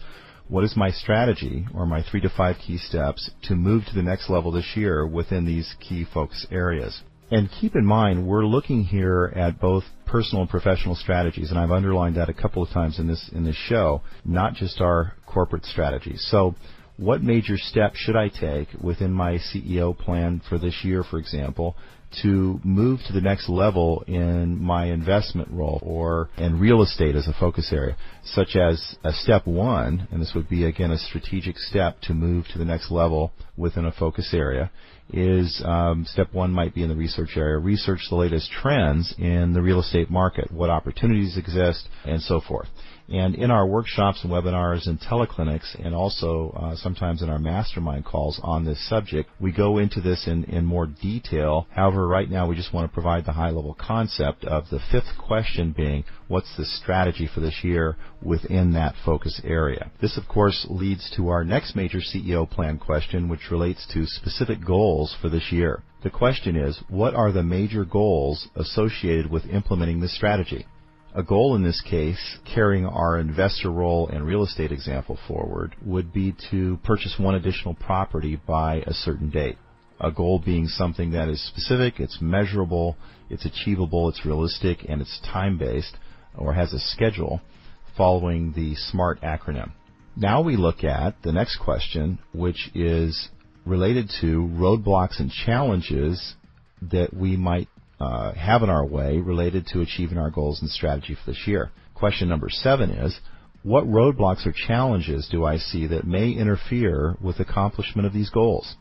what 0.48 0.64
is 0.64 0.76
my 0.76 0.90
strategy 0.90 1.66
or 1.74 1.86
my 1.86 2.02
three 2.02 2.20
to 2.20 2.28
five 2.28 2.56
key 2.64 2.78
steps 2.78 3.30
to 3.44 3.56
move 3.56 3.84
to 3.86 3.94
the 3.94 4.02
next 4.02 4.30
level 4.30 4.52
this 4.52 4.76
year 4.76 5.06
within 5.06 5.44
these 5.44 5.74
key 5.80 6.04
focus 6.04 6.46
areas? 6.50 7.02
And 7.32 7.50
keep 7.50 7.76
in 7.76 7.86
mind, 7.86 8.26
we're 8.26 8.44
looking 8.44 8.84
here 8.84 9.32
at 9.34 9.58
both 9.58 9.84
personal 10.04 10.42
and 10.42 10.50
professional 10.50 10.94
strategies, 10.94 11.48
and 11.48 11.58
I've 11.58 11.70
underlined 11.70 12.16
that 12.16 12.28
a 12.28 12.34
couple 12.34 12.62
of 12.62 12.68
times 12.68 12.98
in 12.98 13.06
this 13.06 13.30
in 13.32 13.42
this 13.42 13.56
show, 13.56 14.02
not 14.22 14.52
just 14.52 14.82
our 14.82 15.14
corporate 15.24 15.64
strategies. 15.64 16.22
So, 16.30 16.54
what 16.98 17.22
major 17.22 17.56
steps 17.56 17.96
should 17.96 18.16
I 18.16 18.28
take 18.28 18.68
within 18.78 19.12
my 19.14 19.38
CEO 19.38 19.96
plan 19.96 20.42
for 20.46 20.58
this 20.58 20.84
year, 20.84 21.04
for 21.04 21.18
example, 21.18 21.74
to 22.22 22.60
move 22.64 23.00
to 23.06 23.12
the 23.12 23.20
next 23.20 23.48
level 23.48 24.04
in 24.06 24.62
my 24.62 24.86
investment 24.86 25.48
role 25.50 25.80
or 25.82 26.28
in 26.36 26.58
real 26.58 26.82
estate 26.82 27.16
as 27.16 27.26
a 27.26 27.32
focus 27.38 27.70
area, 27.72 27.96
such 28.24 28.56
as 28.56 28.96
a 29.04 29.12
step 29.12 29.46
one, 29.46 30.08
and 30.10 30.20
this 30.20 30.32
would 30.34 30.48
be 30.48 30.64
again 30.64 30.90
a 30.90 30.98
strategic 30.98 31.58
step 31.58 32.00
to 32.02 32.14
move 32.14 32.46
to 32.52 32.58
the 32.58 32.64
next 32.64 32.90
level 32.90 33.32
within 33.56 33.84
a 33.84 33.92
focus 33.92 34.30
area, 34.32 34.70
is 35.12 35.62
um, 35.64 36.06
step 36.08 36.32
one 36.32 36.52
might 36.52 36.74
be 36.74 36.82
in 36.82 36.88
the 36.88 36.96
research 36.96 37.36
area. 37.36 37.58
Research 37.58 38.00
the 38.08 38.16
latest 38.16 38.50
trends 38.50 39.14
in 39.18 39.52
the 39.52 39.62
real 39.62 39.80
estate 39.80 40.10
market, 40.10 40.50
what 40.50 40.70
opportunities 40.70 41.36
exist, 41.36 41.88
and 42.04 42.22
so 42.22 42.40
forth. 42.40 42.68
And 43.08 43.34
in 43.34 43.50
our 43.50 43.66
workshops 43.66 44.22
and 44.22 44.32
webinars 44.32 44.86
and 44.86 45.00
teleclinics, 45.00 45.74
and 45.84 45.94
also 45.94 46.50
uh, 46.50 46.76
sometimes 46.76 47.22
in 47.22 47.28
our 47.28 47.38
mastermind 47.38 48.04
calls 48.04 48.40
on 48.42 48.64
this 48.64 48.88
subject, 48.88 49.28
we 49.40 49.52
go 49.52 49.78
into 49.78 50.00
this 50.00 50.26
in, 50.26 50.44
in 50.44 50.64
more 50.64 50.86
detail. 50.86 51.66
However, 51.70 52.06
right 52.06 52.30
now 52.30 52.46
we 52.46 52.56
just 52.56 52.72
want 52.72 52.88
to 52.88 52.94
provide 52.94 53.24
the 53.24 53.32
high 53.32 53.50
level 53.50 53.74
concept 53.78 54.44
of 54.44 54.68
the 54.70 54.80
fifth 54.90 55.18
question 55.18 55.72
being, 55.72 56.04
what's 56.28 56.56
the 56.56 56.64
strategy 56.64 57.28
for 57.32 57.40
this 57.40 57.62
year 57.62 57.96
within 58.22 58.72
that 58.72 58.94
focus 59.04 59.40
area? 59.44 59.90
This, 60.00 60.16
of 60.16 60.28
course, 60.28 60.66
leads 60.70 61.10
to 61.16 61.28
our 61.28 61.44
next 61.44 61.76
major 61.76 61.98
CEO 61.98 62.48
plan 62.48 62.78
question, 62.78 63.28
which 63.28 63.50
relates 63.50 63.86
to 63.92 64.06
specific 64.06 64.64
goals 64.64 65.14
for 65.20 65.28
this 65.28 65.50
year. 65.52 65.82
The 66.02 66.10
question 66.10 66.56
is, 66.56 66.82
what 66.88 67.14
are 67.14 67.30
the 67.30 67.44
major 67.44 67.84
goals 67.84 68.48
associated 68.56 69.30
with 69.30 69.46
implementing 69.46 70.00
this 70.00 70.14
strategy? 70.14 70.66
A 71.14 71.22
goal 71.22 71.54
in 71.54 71.62
this 71.62 71.82
case, 71.82 72.38
carrying 72.54 72.86
our 72.86 73.18
investor 73.18 73.70
role 73.70 74.08
and 74.08 74.26
real 74.26 74.44
estate 74.44 74.72
example 74.72 75.18
forward, 75.28 75.76
would 75.84 76.10
be 76.10 76.34
to 76.50 76.78
purchase 76.84 77.18
one 77.18 77.34
additional 77.34 77.74
property 77.74 78.40
by 78.46 78.82
a 78.86 78.94
certain 78.94 79.28
date. 79.28 79.58
A 80.00 80.10
goal 80.10 80.38
being 80.38 80.68
something 80.68 81.10
that 81.10 81.28
is 81.28 81.46
specific, 81.46 82.00
it's 82.00 82.22
measurable, 82.22 82.96
it's 83.28 83.44
achievable, 83.44 84.08
it's 84.08 84.24
realistic, 84.24 84.86
and 84.88 85.02
it's 85.02 85.20
time 85.20 85.58
based 85.58 85.96
or 86.34 86.54
has 86.54 86.72
a 86.72 86.80
schedule 86.80 87.42
following 87.94 88.52
the 88.52 88.74
SMART 88.74 89.20
acronym. 89.20 89.72
Now 90.16 90.40
we 90.40 90.56
look 90.56 90.82
at 90.82 91.22
the 91.22 91.32
next 91.32 91.58
question, 91.58 92.20
which 92.32 92.70
is 92.74 93.28
related 93.66 94.10
to 94.22 94.48
roadblocks 94.54 95.20
and 95.20 95.30
challenges 95.30 96.36
that 96.90 97.12
we 97.12 97.36
might 97.36 97.68
uh, 98.02 98.34
have 98.34 98.62
in 98.64 98.70
our 98.70 98.84
way 98.84 99.18
related 99.18 99.64
to 99.68 99.80
achieving 99.80 100.18
our 100.18 100.30
goals 100.30 100.60
and 100.60 100.68
strategy 100.68 101.14
for 101.14 101.30
this 101.30 101.46
year. 101.46 101.70
Question 101.94 102.28
number 102.28 102.48
seven 102.50 102.90
is, 102.90 103.16
what 103.62 103.84
roadblocks 103.84 104.44
or 104.44 104.52
challenges 104.52 105.28
do 105.30 105.44
I 105.44 105.58
see 105.58 105.86
that 105.86 106.04
may 106.04 106.30
interfere 106.32 107.16
with 107.20 107.38
accomplishment 107.38 108.06
of 108.06 108.12
these 108.12 108.30
goals? 108.30 108.74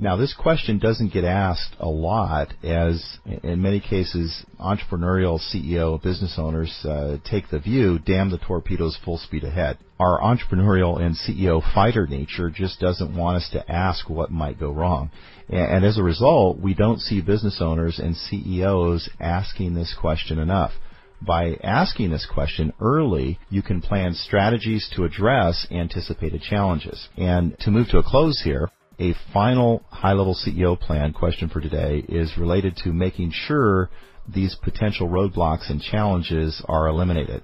Now, 0.00 0.14
this 0.14 0.32
question 0.32 0.78
doesn't 0.78 1.12
get 1.12 1.24
asked 1.24 1.74
a 1.80 1.88
lot, 1.88 2.54
as 2.62 3.18
in 3.42 3.60
many 3.60 3.80
cases, 3.80 4.44
entrepreneurial 4.60 5.40
CEO 5.40 6.00
business 6.00 6.36
owners 6.38 6.72
uh, 6.84 7.16
take 7.28 7.48
the 7.48 7.58
view, 7.58 7.98
damn 7.98 8.30
the 8.30 8.38
torpedoes 8.38 8.96
full 9.04 9.18
speed 9.18 9.42
ahead. 9.42 9.76
Our 9.98 10.20
entrepreneurial 10.20 11.00
and 11.00 11.16
CEO 11.16 11.60
fighter 11.74 12.06
nature 12.06 12.48
just 12.48 12.78
doesn't 12.78 13.16
want 13.16 13.38
us 13.38 13.50
to 13.50 13.68
ask 13.68 14.08
what 14.08 14.30
might 14.30 14.60
go 14.60 14.70
wrong. 14.70 15.10
And 15.48 15.84
as 15.84 15.98
a 15.98 16.04
result, 16.04 16.60
we 16.60 16.74
don't 16.74 17.00
see 17.00 17.20
business 17.20 17.60
owners 17.60 17.98
and 17.98 18.16
CEOs 18.16 19.10
asking 19.18 19.74
this 19.74 19.96
question 20.00 20.38
enough. 20.38 20.74
By 21.20 21.56
asking 21.64 22.10
this 22.10 22.26
question 22.32 22.72
early, 22.80 23.40
you 23.50 23.62
can 23.62 23.80
plan 23.80 24.14
strategies 24.14 24.88
to 24.94 25.02
address 25.02 25.66
anticipated 25.72 26.42
challenges. 26.42 27.08
And 27.16 27.58
to 27.60 27.72
move 27.72 27.88
to 27.88 27.98
a 27.98 28.04
close 28.04 28.42
here, 28.44 28.70
a 28.98 29.14
final 29.32 29.82
high-level 29.90 30.34
CEO 30.34 30.78
plan 30.78 31.12
question 31.12 31.48
for 31.48 31.60
today 31.60 32.04
is 32.08 32.36
related 32.36 32.76
to 32.76 32.92
making 32.92 33.30
sure 33.32 33.90
these 34.28 34.56
potential 34.62 35.08
roadblocks 35.08 35.70
and 35.70 35.80
challenges 35.80 36.62
are 36.68 36.88
eliminated. 36.88 37.42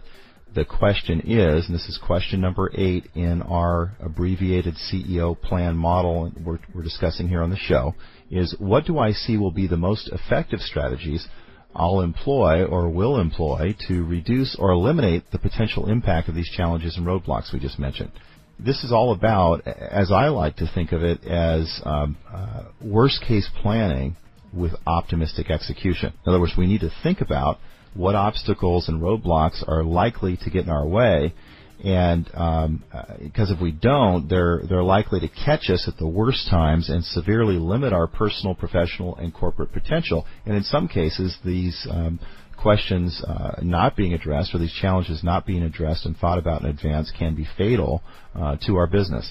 The 0.55 0.65
question 0.65 1.21
is, 1.21 1.67
and 1.67 1.75
this 1.75 1.89
is 1.89 1.99
question 2.05 2.41
number 2.41 2.71
eight 2.75 3.09
in 3.15 3.43
our 3.43 3.97
abbreviated 4.01 4.75
CEO 4.75 5.41
plan 5.41 5.77
model 5.77 6.33
we're, 6.45 6.59
we're 6.73 6.83
discussing 6.83 7.29
here 7.29 7.43
on 7.43 7.51
the 7.51 7.57
show, 7.57 7.95
is 8.31 8.55
what 8.59 8.85
do 8.87 8.99
I 8.99 9.13
see 9.13 9.37
will 9.37 9.51
be 9.51 9.67
the 9.67 9.77
most 9.77 10.09
effective 10.13 10.61
strategies 10.61 11.27
I'll 11.75 12.03
employ 12.03 12.65
or 12.65 12.89
will 12.89 13.19
employ 13.19 13.75
to 13.89 14.05
reduce 14.05 14.55
or 14.57 14.71
eliminate 14.71 15.31
the 15.33 15.41
potential 15.41 15.89
impact 15.89 16.29
of 16.29 16.37
these 16.37 16.51
challenges 16.51 16.97
and 16.97 17.07
roadblocks 17.07 17.53
we 17.53 17.59
just 17.59 17.81
mentioned 17.81 18.13
this 18.59 18.85
is 18.85 18.93
all 18.93 19.13
about, 19.13 19.67
as 19.67 20.13
I 20.13 20.29
like 20.29 20.57
to 20.57 20.71
think 20.73 20.93
of 20.93 21.03
it, 21.03 21.25
as 21.25 21.81
um, 21.85 22.17
uh, 22.33 22.65
worst 22.83 23.23
case 23.27 23.49
planning 23.63 24.17
with 24.53 24.73
optimistic 24.87 25.51
execution. 25.51 26.13
In 26.25 26.31
other 26.31 26.41
words, 26.41 26.55
we 26.57 26.67
need 26.67 26.81
to 26.81 26.91
think 27.03 27.21
about 27.21 27.59
what 27.95 28.15
obstacles 28.15 28.89
and 28.89 29.01
roadblocks 29.01 29.67
are 29.69 29.83
likely 29.85 30.37
to 30.39 30.51
get 30.51 30.65
in 30.65 30.71
our 30.71 30.87
way, 30.87 31.35
and 31.83 32.29
um, 32.35 32.85
uh, 32.93 33.03
because 33.23 33.51
if 33.51 33.61
we 33.61 33.71
don't, 33.71 34.29
they're 34.29 34.63
they're 34.69 34.83
likely 34.83 35.21
to 35.21 35.29
catch 35.29 35.71
us 35.71 35.87
at 35.87 35.97
the 35.99 36.07
worst 36.07 36.49
times 36.49 36.89
and 36.89 37.05
severely 37.05 37.57
limit 37.57 37.93
our 37.93 38.07
personal, 38.07 38.55
professional, 38.55 39.17
and 39.17 39.35
corporate 39.35 39.73
potential. 39.73 40.27
And 40.47 40.57
in 40.57 40.63
some 40.63 40.89
cases, 40.89 41.37
these 41.45 41.87
um, 41.91 42.21
questions 42.65 43.23
uh, 43.29 43.57
not 43.61 43.95
being 43.95 44.15
addressed 44.15 44.55
or 44.55 44.59
these 44.59 44.73
challenges 44.81 45.23
not 45.23 45.45
being 45.45 45.63
addressed 45.63 46.07
and 46.07 46.17
thought 46.17 46.39
about 46.39 46.63
in 46.63 46.69
advance 46.69 47.13
can 47.19 47.35
be 47.35 47.47
fatal 47.59 48.03
uh, 48.35 48.57
to 48.67 48.77
our 48.77 48.87
business. 48.87 49.31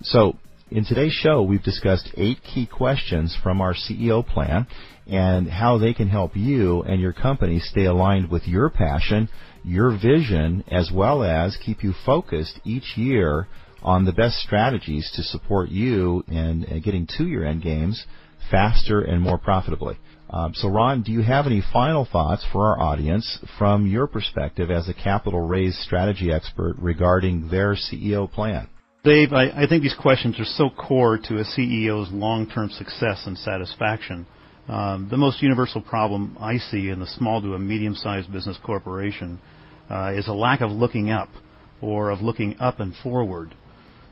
So, 0.00 0.38
in 0.70 0.86
today's 0.86 1.12
show, 1.12 1.42
we've 1.42 1.62
discussed 1.62 2.08
eight 2.16 2.38
key 2.42 2.66
questions 2.66 3.36
from 3.42 3.60
our 3.60 3.74
CEO 3.74 4.26
plan 4.26 4.66
and 5.06 5.50
how 5.50 5.76
they 5.76 5.92
can 5.92 6.08
help 6.08 6.34
you 6.34 6.82
and 6.84 6.98
your 6.98 7.12
company 7.12 7.58
stay 7.58 7.84
aligned 7.84 8.30
with 8.30 8.44
your 8.48 8.70
passion, 8.70 9.28
your 9.62 9.90
vision, 9.90 10.64
as 10.70 10.90
well 10.90 11.22
as 11.22 11.58
keep 11.62 11.84
you 11.84 11.92
focused 12.06 12.58
each 12.64 12.96
year 12.96 13.48
on 13.82 14.06
the 14.06 14.12
best 14.12 14.36
strategies 14.38 15.12
to 15.14 15.22
support 15.22 15.68
you 15.68 16.24
in 16.26 16.80
getting 16.82 17.06
to 17.18 17.26
your 17.26 17.44
end 17.44 17.62
games 17.62 18.06
faster 18.50 19.02
and 19.02 19.20
more 19.20 19.36
profitably. 19.36 19.98
Um, 20.32 20.54
so, 20.54 20.68
Ron, 20.68 21.02
do 21.02 21.12
you 21.12 21.20
have 21.22 21.46
any 21.46 21.62
final 21.72 22.06
thoughts 22.10 22.44
for 22.50 22.66
our 22.66 22.80
audience 22.80 23.38
from 23.58 23.86
your 23.86 24.06
perspective 24.06 24.70
as 24.70 24.88
a 24.88 24.94
capital 24.94 25.40
raise 25.40 25.78
strategy 25.78 26.32
expert 26.32 26.76
regarding 26.78 27.50
their 27.50 27.74
CEO 27.74 28.30
plan? 28.30 28.68
Dave, 29.04 29.32
I, 29.32 29.50
I 29.50 29.66
think 29.68 29.82
these 29.82 29.96
questions 30.00 30.40
are 30.40 30.44
so 30.44 30.70
core 30.70 31.18
to 31.18 31.38
a 31.38 31.44
CEO's 31.44 32.10
long-term 32.12 32.70
success 32.70 33.24
and 33.26 33.36
satisfaction. 33.36 34.26
Um, 34.68 35.08
the 35.10 35.16
most 35.16 35.42
universal 35.42 35.82
problem 35.82 36.38
I 36.40 36.56
see 36.56 36.88
in 36.88 37.00
the 37.00 37.06
small 37.06 37.42
to 37.42 37.54
a 37.54 37.58
medium-sized 37.58 38.32
business 38.32 38.56
corporation 38.64 39.38
uh, 39.90 40.12
is 40.14 40.28
a 40.28 40.32
lack 40.32 40.60
of 40.60 40.70
looking 40.70 41.10
up 41.10 41.28
or 41.82 42.10
of 42.10 42.22
looking 42.22 42.56
up 42.58 42.80
and 42.80 42.94
forward 43.02 43.54